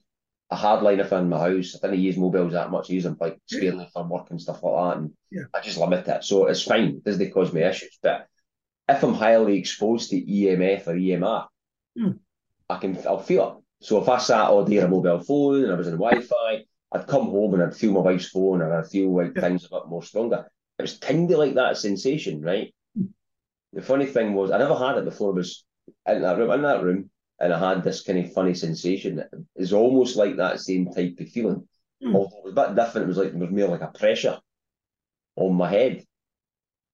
[0.50, 1.76] a hardliner in my house.
[1.84, 2.90] I didn't use mobiles that much.
[2.90, 4.98] I use them like sparingly for work and stuff like that.
[4.98, 5.44] And yeah.
[5.54, 6.24] I just limit it.
[6.24, 6.88] So it's fine.
[6.88, 7.98] It doesn't cause me issues.
[8.02, 8.28] But
[8.88, 11.48] if I'm highly exposed to EMF or EMR,
[12.00, 12.20] mm.
[12.70, 13.86] I can I'll feel it.
[13.86, 16.64] So if I sat all day on a mobile phone and I was on Wi-Fi,
[16.94, 19.42] I'd come home and I'd feel my wife's phone and I'd feel like yeah.
[19.42, 20.50] things a bit more stronger.
[20.80, 22.74] It was of like that sensation, right?
[22.98, 23.10] Mm.
[23.74, 25.32] The funny thing was I never had it before.
[25.32, 25.66] I was
[26.08, 26.52] in that room.
[26.52, 27.10] In that room,
[27.40, 29.24] and I had this kind of funny sensation.
[29.56, 31.68] It's almost like that same type of feeling.
[32.04, 32.16] Mm.
[32.16, 34.40] Although it was a bit different, it was like there was more like a pressure
[35.36, 36.04] on my head.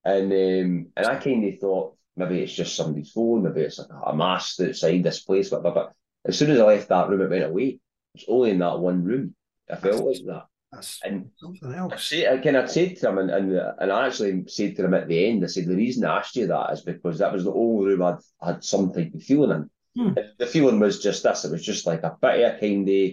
[0.06, 3.88] And um, and I kind of thought maybe it's just somebody's phone, maybe it's like
[4.06, 5.94] a mask outside this place, but, but, but
[6.26, 7.80] as soon as I left that room, it went away.
[8.16, 9.36] It's only in that one room.
[9.72, 10.46] I felt like that.
[10.72, 11.94] That's and something else.
[11.94, 14.86] I, say, I kind of said to him, and, and, and I actually said to
[14.86, 17.34] him at the end, I said, the reason I asked you that is because that
[17.34, 19.70] was the only room I'd had some type of feeling in.
[19.96, 20.14] Hmm.
[20.38, 21.46] The feeling was just this.
[21.46, 23.12] It was just like a bit of a kind of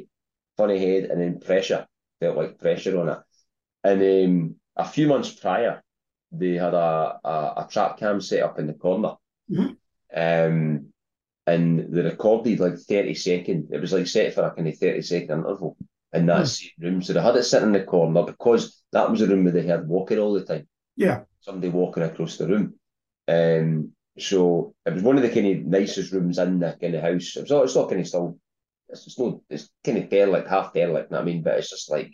[0.56, 1.86] funny head and then pressure.
[2.20, 3.18] Felt like pressure on it.
[3.84, 5.82] And um, a few months prior,
[6.32, 9.14] they had a, a, a trap cam set up in the corner.
[9.50, 9.72] Mm-hmm.
[10.14, 10.86] Um,
[11.46, 13.70] and they recorded like 30 seconds.
[13.72, 15.76] It was like set for a kind of 30 second interval
[16.12, 16.48] in that mm.
[16.48, 17.02] same room.
[17.02, 19.66] So they had it sitting in the corner because that was the room where they
[19.66, 20.68] had walking all the time.
[20.96, 21.22] Yeah.
[21.40, 22.74] Somebody walking across the room.
[23.26, 27.02] Um, so it was one of the kind of nicest rooms in the kind of
[27.02, 27.36] house.
[27.36, 28.38] It was all, it's not kind of still,
[28.88, 31.42] it's, it's no, it's kind of derelict, half derelict, you know what I mean?
[31.42, 32.12] But it's just like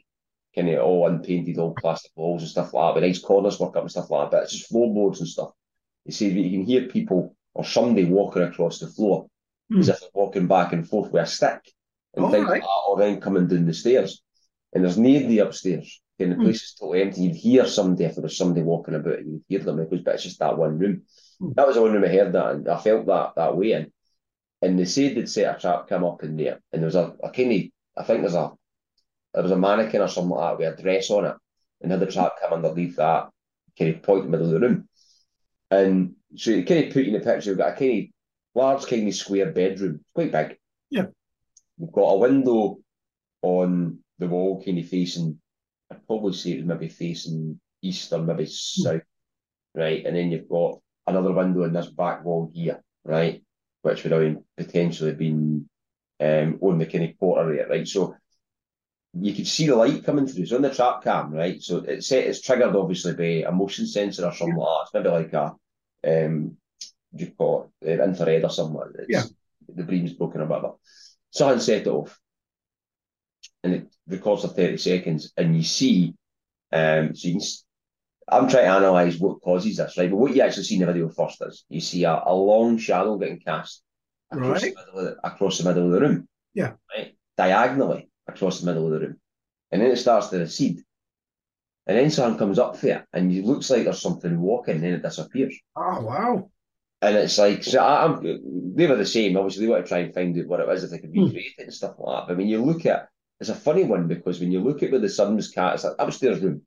[0.55, 3.76] kind of all unpainted, all plastic walls and stuff like that, with nice corners work
[3.76, 4.36] up and stuff like that.
[4.36, 5.51] But it's just floorboards and stuff.
[6.05, 9.26] You see, you can hear people or somebody walking across the floor
[9.72, 9.80] mm.
[9.80, 11.61] as if they're walking back and forth with a stick
[12.14, 12.53] and all things right.
[12.53, 14.22] like that, or then coming down the stairs.
[14.72, 16.01] And there's nobody upstairs.
[16.18, 16.44] And the mm.
[16.44, 17.22] place is totally empty.
[17.22, 20.22] You'd hear somebody if there was somebody walking about, you'd hear them because but it's
[20.22, 21.03] just that one room.
[21.41, 21.53] Hmm.
[21.55, 23.93] That was the one room I heard that, and I felt that that way in.
[24.62, 27.14] And they said they'd set a trap cam up in there, and there was a,
[27.22, 27.62] a kind of,
[27.97, 28.53] I think there's a,
[29.34, 31.37] there was a mannequin or something like that with a dress on it,
[31.82, 33.28] and had the trap cam underneath that
[33.78, 34.89] kind of point in the middle of the room.
[35.70, 38.09] And so it kind of put you in the picture, We've got a kind of
[38.55, 40.57] large, kind of square bedroom, quite big.
[40.91, 41.07] Yeah.
[41.78, 42.78] We've got a window
[43.43, 45.39] on the wall, kind of facing,
[45.91, 49.03] I'd probably say it was maybe facing east or maybe south,
[49.74, 50.05] right?
[50.07, 53.42] And then you've got another window in this back wall here, right,
[53.82, 55.68] which would have potentially been
[56.20, 57.86] um, on the kind of port area, right?
[57.86, 58.16] So
[59.14, 60.42] you could see the light coming through.
[60.42, 61.62] It's on the trap cam, right?
[61.62, 64.82] So it's set, it's triggered obviously by a motion sensor or something like that.
[64.82, 66.57] It's maybe like a um,
[67.12, 68.80] you call it uh, infrared or something.
[68.98, 69.22] It's, yeah.
[69.74, 70.72] The beam's broken or whatever.
[71.30, 72.18] Someone set it off,
[73.62, 76.14] and it records for thirty seconds, and you see,
[76.72, 77.40] um, so you can
[78.28, 80.10] I'm trying to analyse what causes this, right?
[80.10, 82.76] But what you actually see in the video first is you see a, a long
[82.76, 83.82] shadow getting cast
[84.32, 84.74] across, right.
[84.74, 86.28] the middle of the, across the middle of the room.
[86.52, 86.72] Yeah.
[86.94, 87.14] Right?
[87.36, 89.20] Diagonally across the middle of the room.
[89.70, 90.82] And then it starts to recede.
[91.86, 94.94] And then someone comes up there and it looks like there's something walking and then
[94.94, 95.56] it disappears.
[95.76, 96.50] Oh, wow.
[97.02, 99.36] And it's like, so I, am they were the same.
[99.36, 101.52] Obviously, they want to try and find out what it was if they could recreate
[101.56, 101.60] hmm.
[101.60, 102.28] it and stuff like that.
[102.28, 103.08] But when you look at
[103.38, 105.94] it's a funny one because when you look at where the sun's cat, it's an
[105.98, 106.62] upstairs room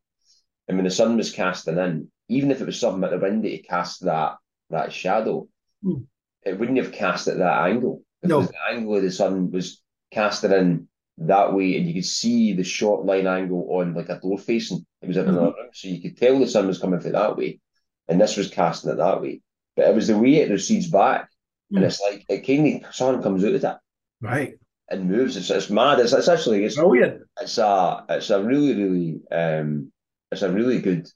[0.70, 3.50] and when the sun was casting in, even if it was something at the window
[3.50, 4.38] to cast that
[4.70, 5.48] that shadow,
[5.84, 6.04] Hmm.
[6.46, 8.40] it wouldn't have cast at that angle No.
[8.42, 12.54] because the angle of the sun was casting in that way, and you could see
[12.54, 14.86] the short line angle on like a door facing.
[15.02, 15.30] It was in Mhm.
[15.30, 17.60] another room, so you could tell the sun was coming from that way,
[18.08, 19.42] and this was casting it that way.
[19.76, 21.30] But it was the way it recedes back,
[21.72, 21.86] and Hmm.
[21.86, 23.80] it's like it kind of sun comes out of that.
[24.22, 24.56] Right.
[24.92, 25.38] and moves.
[25.38, 26.00] It's, it's mad.
[26.00, 27.22] It's, it's actually it's Brilliant.
[27.40, 29.92] it's a it's a really really um
[30.32, 31.08] it's a really good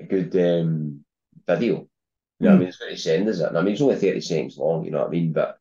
[0.00, 1.04] a good um
[1.46, 1.88] video.
[2.40, 2.60] You know what I Hmm.
[2.60, 2.68] mean?
[2.68, 3.48] It's very send, is it?
[3.48, 4.84] And I mean, it's only thirty seconds long.
[4.84, 5.32] You know what I mean?
[5.32, 5.58] But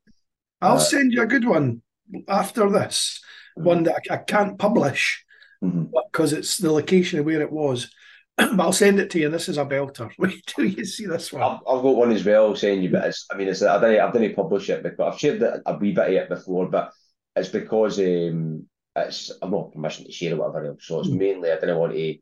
[0.62, 1.82] I'll Uh, send you a good one
[2.28, 3.22] after this,
[3.56, 5.24] one that I, I can't publish
[5.62, 5.92] Mhm.
[6.12, 7.92] because it's the location of where it was.
[8.38, 9.30] but I'll send it to you.
[9.30, 10.12] This is a belter.
[10.18, 11.42] Wait till you see this one.
[11.44, 14.00] I've, I've got one as well saying you, but it's, I mean, it's I didn't
[14.02, 16.92] I didn't publish it, but I've shared it, a wee bit of it before, but
[17.36, 20.86] it's because um it's I'm not permission to share it, whatever else.
[20.86, 21.18] So it's Hmm.
[21.18, 22.18] mainly I didn't want to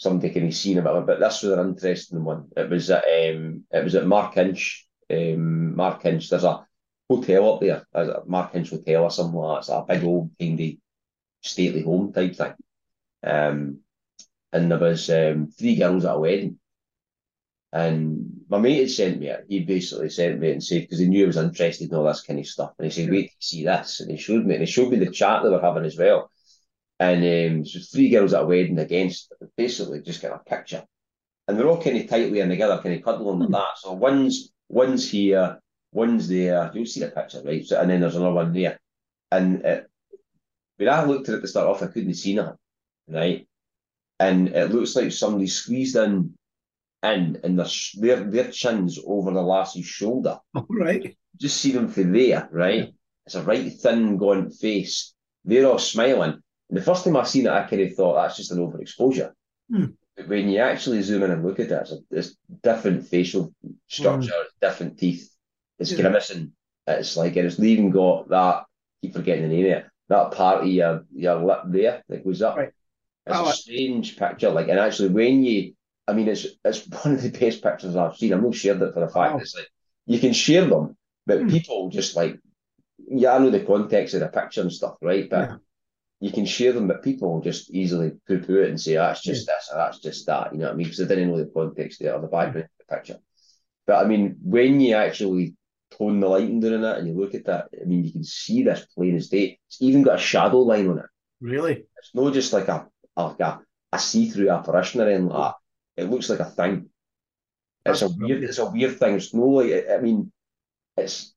[0.00, 2.48] somebody can see it, but this was an interesting one.
[2.56, 6.30] It was at um it was at Markinch, um Markinch.
[6.30, 6.66] There's a
[7.08, 9.58] hotel up there, there's a Markinch Hotel or something like that.
[9.58, 10.78] It's a big old kindy
[11.42, 12.54] stately home type thing.
[13.22, 13.80] Um,
[14.52, 16.58] and there was um three girls at a wedding.
[17.72, 19.44] And my mate had sent me it.
[19.48, 22.04] He basically sent me it and said, because he knew I was interested in all
[22.04, 22.72] this kind of stuff.
[22.78, 24.00] And he said, wait see this.
[24.00, 26.30] And he showed me, and he showed me the chat they were having as well.
[27.00, 30.84] And um, so three girls at a wedding against basically just get a picture.
[31.48, 33.78] And they're all kind of tightly in together, kind of cuddling like that.
[33.78, 35.58] So one's one's here,
[35.92, 36.70] one's there.
[36.74, 37.64] You'll see the picture, right?
[37.64, 38.78] So, and then there's another one there.
[39.32, 39.90] And it,
[40.76, 42.58] when I looked at it to start off, I couldn't see nothing,
[43.08, 43.48] right?
[44.18, 46.34] And it looks like somebody squeezed in
[47.02, 50.38] in and their, their their chins over the lassie's shoulder.
[50.54, 51.16] All right.
[51.38, 52.92] Just see them from there, right?
[53.24, 55.14] It's a right thin, gaunt face.
[55.44, 56.42] They're all smiling.
[56.70, 59.32] The first time I've seen it, I kind of thought that's just an overexposure.
[59.70, 59.84] Hmm.
[60.16, 63.52] But when you actually zoom in and look at it, it's, a, it's different facial
[63.88, 65.30] structure, it's different teeth,
[65.78, 66.02] it's Yeah.
[66.02, 66.52] grimacing.
[66.86, 68.64] It's like and it's even got that.
[69.02, 69.86] Keep forgetting the name of it.
[70.08, 72.56] That part of your your lip there that goes up.
[72.56, 72.72] Right.
[73.26, 74.50] It's Oh, a strange picture.
[74.50, 75.74] Like, and actually, when you,
[76.08, 78.32] I mean, it's it's one of the best pictures I've seen.
[78.34, 79.38] I've not shared it for the fact Wow.
[79.38, 79.68] it's like
[80.06, 80.96] you can share them,
[81.26, 81.48] but Hmm.
[81.48, 82.38] people just like,
[83.08, 85.28] yeah, I know the context of the picture and stuff, right?
[85.28, 85.56] But Yeah.
[86.20, 89.22] You can share them, but people will just easily poo poo it and say, that's
[89.22, 90.52] just this or that's just that.
[90.52, 90.84] You know what I mean?
[90.84, 93.18] Because they didn't know the context there or the background of the picture.
[93.86, 95.56] But I mean, when you actually
[95.96, 98.22] tone the lighting down in it and you look at that, I mean, you can
[98.22, 99.58] see this plain as day.
[99.66, 101.06] It's even got a shadow line on it.
[101.40, 101.84] Really?
[101.98, 103.60] It's not just like a like a,
[103.92, 105.54] a see-through apparition or anything like
[105.96, 106.02] that.
[106.02, 106.90] It looks like a thing.
[107.86, 109.14] It's That's a weird it's a weird thing.
[109.14, 110.30] It's no like I mean
[110.98, 111.34] it's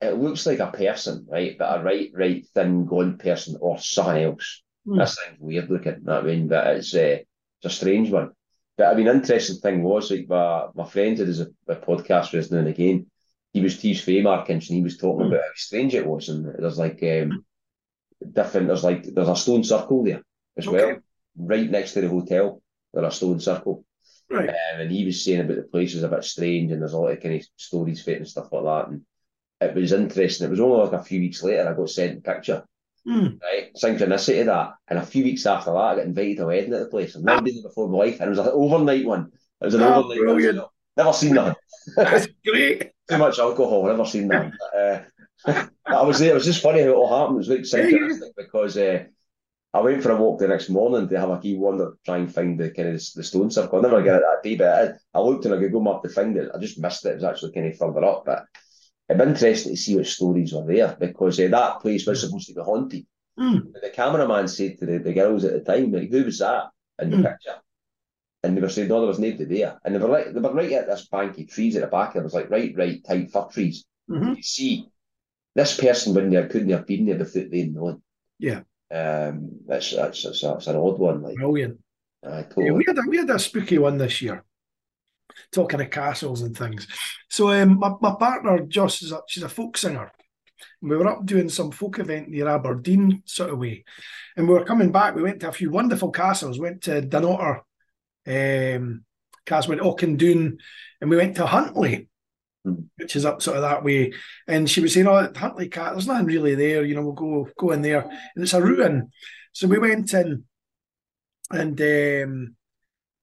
[0.00, 1.56] it looks like a person, right?
[1.58, 4.62] But a right, right thin, gaunt person or something else.
[4.86, 4.98] Hmm.
[4.98, 6.48] This thing's weird looking, I mean?
[6.48, 7.18] But it's uh,
[7.60, 8.32] it's a strange one.
[8.76, 12.44] But I mean, interesting thing was like my my friend did a, a podcast with
[12.46, 13.06] us now and again.
[13.52, 15.32] He was Tees Faye Markins and he was talking Hmm.
[15.32, 17.44] about how strange it was, and there's like um
[18.32, 18.66] different.
[18.68, 20.22] There's like there's a stone circle there
[20.56, 20.96] as well,
[21.36, 22.62] right next to the hotel.
[22.92, 23.84] There's a stone circle,
[24.30, 24.48] Right.
[24.48, 26.98] um, and he was saying about the place was a bit strange, and there's a
[26.98, 28.88] lot of kind of stories fit and stuff like that.
[28.92, 29.02] And
[29.60, 30.46] it was interesting.
[30.46, 32.64] It was only like a few weeks later I got sent a picture,
[33.06, 33.26] Hmm.
[33.42, 33.72] right?
[33.82, 36.80] Synchronicity that, and a few weeks after that I got invited to a wedding at
[36.80, 37.16] the place.
[37.16, 39.30] I've never been there before in my life, and it was an overnight one.
[39.60, 40.58] It was an Oh, overnight brilliant.
[40.58, 41.56] so Never seen that.
[41.96, 42.90] That's great.
[43.08, 43.86] Too much alcohol.
[43.86, 44.52] Never seen that.
[45.46, 46.32] Uh, I was there.
[46.32, 47.36] It was just funny how it all happened.
[47.36, 49.04] It was like synchronistic because uh,
[49.72, 52.32] I went for a walk the next morning to have a key wander, try and
[52.34, 53.78] find the kind of the stone circle.
[53.78, 56.08] I never get it that day, but I, I looked on a Google map to
[56.08, 56.50] find it.
[56.54, 57.10] I just missed it.
[57.10, 58.44] It was actually kind of further up, but
[59.08, 62.48] it'd be interesting to see what stories were there because uh, that place was supposed
[62.48, 63.06] to be haunted.
[63.38, 63.58] Hmm.
[63.72, 66.70] But the cameraman said to the, the girls at the time, like, who was that
[67.00, 67.22] in the Hmm.
[67.22, 67.56] picture?
[68.42, 69.78] And they were saying, no, there was nobody there.
[69.84, 72.14] And they were like, they were right at this bank of trees at the back.
[72.16, 73.84] It was like right, right, tight fir trees.
[74.10, 74.36] Mhm.
[74.36, 74.88] You see,
[75.54, 78.02] this person wouldn't have, couldn't have been there without they known.
[78.38, 78.60] Yeah.
[78.90, 81.22] Um, that's that's that's, that's an odd one.
[81.22, 81.78] Like, Brilliant.
[82.24, 84.44] I Yeah, we had a, we had a spooky one this year,
[85.52, 86.86] talking of castles and things.
[87.28, 90.10] So um, my, my partner Joss is a, she's a folk singer.
[90.82, 93.84] And we were up doing some folk event near Aberdeen sort of way,
[94.36, 95.14] and we were coming back.
[95.14, 96.58] We went to a few wonderful castles.
[96.58, 97.60] Went to Dunnottar,
[98.26, 99.04] um,
[99.46, 100.58] castle went Auchindoun,
[101.00, 102.08] and we went to Huntly,
[102.64, 102.74] Hmm.
[102.96, 104.12] which is up sort of that way.
[104.46, 106.84] And she was saying, "Oh, Huntly Cat, there's nothing really there.
[106.84, 109.10] You know, we'll go go in there, and it's a ruin."
[109.52, 110.44] So we went in,
[111.50, 112.56] and um,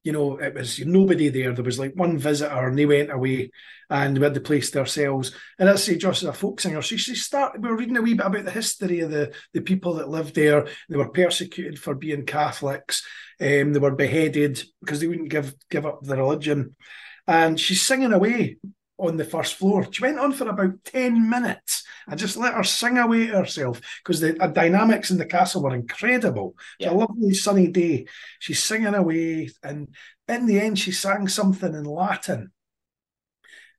[0.05, 1.51] you know, it was nobody there.
[1.51, 3.49] There was like one visitor, and they went away,
[3.89, 5.31] and we had the place to ourselves.
[5.57, 6.83] And I say, Joss is a folk singer.
[6.83, 7.63] So she started.
[7.63, 10.35] We were reading a wee bit about the history of the the people that lived
[10.35, 10.67] there.
[10.89, 13.03] They were persecuted for being Catholics.
[13.41, 16.75] Um, they were beheaded because they wouldn't give give up their religion.
[17.25, 18.57] And she's singing away
[18.99, 19.91] on the first floor.
[19.91, 21.83] She went on for about 10 minutes.
[22.07, 25.75] I just let her sing away to herself because the dynamics in the castle were
[25.75, 26.55] incredible.
[26.79, 26.87] Yeah.
[26.87, 28.07] It's a lovely sunny day.
[28.39, 29.89] She's singing away, and
[30.27, 32.51] in the end, she sang something in Latin.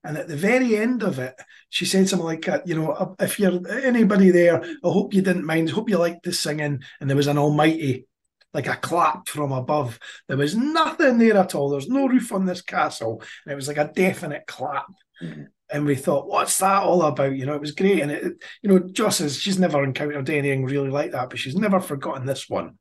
[0.05, 1.35] And at the very end of it,
[1.69, 5.45] she said something like, uh, you know, if you're anybody there, I hope you didn't
[5.45, 5.69] mind.
[5.69, 6.83] I hope you liked the singing.
[7.01, 8.07] And there was an almighty
[8.55, 9.99] like a clap from above.
[10.29, 11.71] There was nothing there at all.
[11.71, 13.21] There's no roof on this castle.
[13.45, 14.87] And it was like a definite clap.
[15.21, 15.43] Mm-hmm.
[15.69, 17.35] And we thought, what's that all about?
[17.35, 18.01] You know, it was great.
[18.01, 18.23] And it,
[18.63, 22.25] you know, Joss is she's never encountered anything really like that, but she's never forgotten
[22.25, 22.79] this one.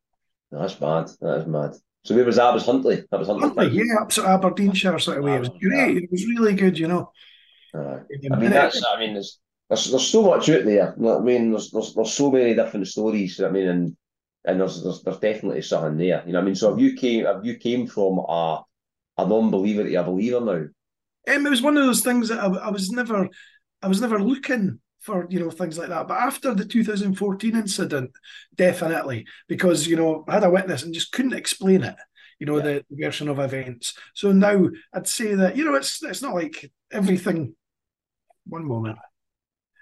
[0.52, 1.10] That's mad.
[1.20, 1.72] That is mad.
[2.04, 2.52] So where was that?
[2.52, 3.04] It was Huntly.
[3.10, 3.50] That was Huntly.
[3.50, 5.34] Huntly yeah, up to Aberdeenshire sort of way.
[5.34, 5.98] It was great.
[5.98, 7.12] It was really good, you know.
[7.74, 8.86] Uh, I mean, that's.
[8.86, 10.94] I mean, there's, there's there's so much out there.
[10.94, 13.42] I mean, there's there's, there's so many different stories.
[13.42, 13.98] I mean, and
[14.46, 16.24] and there's, there's there's definitely something there.
[16.28, 18.62] You know, I mean, so if you came if you came from a
[19.18, 20.66] a non-believer to a believer now.
[21.28, 23.28] Um, it was one of those things that I, I was never,
[23.82, 26.08] I was never looking for you know things like that.
[26.08, 28.12] But after the 2014 incident,
[28.56, 31.96] definitely because you know I had a witness and just couldn't explain it.
[32.40, 32.64] You know yeah.
[32.64, 33.96] the version of events.
[34.14, 37.56] So now I'd say that you know it's it's not like everything.
[38.48, 39.00] One moment.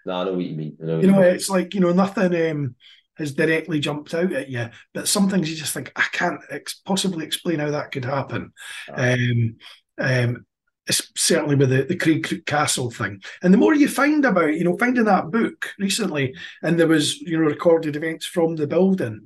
[0.05, 0.77] No, I know what you mean.
[0.79, 1.35] Know you know, mean.
[1.35, 2.51] it's like you know nothing.
[2.51, 2.75] Um,
[3.15, 4.69] has directly jumped out at you.
[4.93, 8.53] But some things you just think, I can't ex- possibly explain how that could happen.
[8.91, 9.57] Um,
[9.99, 10.45] um,
[10.89, 13.21] certainly with the, the Craig Castle thing.
[13.41, 17.19] And the more you find about, you know, finding that book recently, and there was,
[17.21, 19.21] you know, recorded events from the building,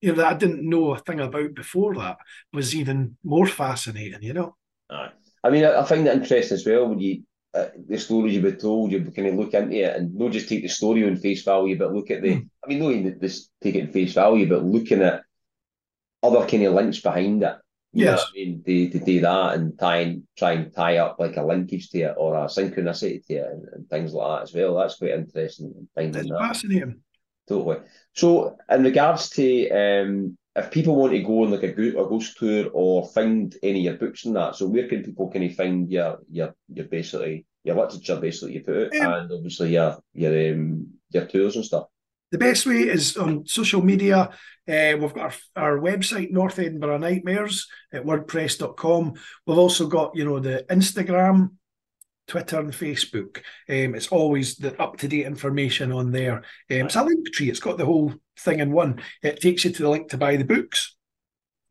[0.00, 2.16] you know, that I didn't know a thing about before that
[2.52, 4.56] was even more fascinating, you know.
[5.44, 7.22] I mean, I, I find it interesting as well when you
[7.54, 10.48] uh, the stories you've been told, you kind of look into it and not just
[10.48, 12.36] take the story on face value, but look at the.
[12.36, 12.48] Mm.
[12.64, 15.22] I mean, not just take it in face value, but looking at
[16.22, 17.56] other kind of links behind it.
[17.92, 18.22] You yes.
[18.22, 18.62] I mean?
[18.64, 22.00] To, to do that and try and try and tie up like a linkage to
[22.00, 24.76] it or a synchronicity to it and, and things like that as well.
[24.76, 25.88] That's quite interesting.
[25.94, 26.38] Finding that.
[26.38, 27.00] fascinating.
[27.48, 27.78] Totally.
[28.14, 32.08] So, in regards to um, if people want to go on like a, go- a
[32.08, 35.44] ghost tour or find any of your books and that, so where can people kind
[35.44, 39.72] of find your your your basically your literature basically you put it, um, and obviously
[39.72, 41.86] your your um, your tours and stuff.
[42.32, 44.30] The best way is on social media.
[44.66, 49.14] Uh, we've got our, our website, North Edinburgh Nightmares at wordpress.com.
[49.46, 51.50] We've also got, you know, the Instagram,
[52.26, 53.38] Twitter and Facebook.
[53.68, 56.36] Um, it's always the up to date information on there.
[56.36, 56.42] Um,
[56.86, 57.50] it's a Linktree.
[57.50, 59.02] It's got the whole thing in one.
[59.22, 60.96] It takes you to the link to buy the books.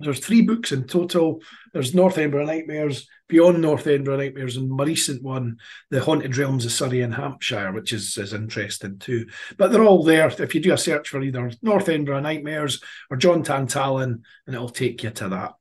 [0.02, 1.41] There's three books in total.
[1.74, 5.58] There's North Edinburgh Nightmares, Beyond North Edinburgh Nightmares, and my recent one,
[5.89, 9.28] The Haunted Realms of Surrey and Hampshire, which is, is interesting too.
[9.58, 10.28] But they're all there.
[10.28, 14.70] If you do a search for either North Edinburgh Nightmares or John Tantalon, and it'll
[14.70, 15.54] take you to that.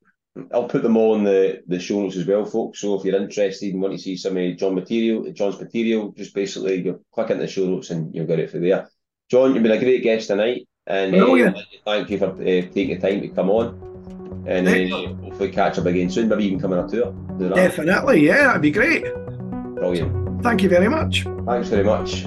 [0.55, 2.81] I'll put them all in the, the show notes as well, folks.
[2.81, 6.35] So if you're interested and want to see some of John material, John's material, just
[6.35, 8.89] basically you click into the show notes and you'll get it for there.
[9.31, 11.53] John, you've been a great guest tonight, and uh,
[11.85, 13.79] thank you for uh, taking the time to come on,
[14.47, 16.29] and uh, hopefully catch up again soon.
[16.29, 17.13] Maybe even come on a tour.
[17.55, 19.05] Definitely, yeah, that'd be great.
[19.75, 20.43] Brilliant.
[20.43, 21.25] Thank you very much.
[21.47, 22.27] Thanks very much.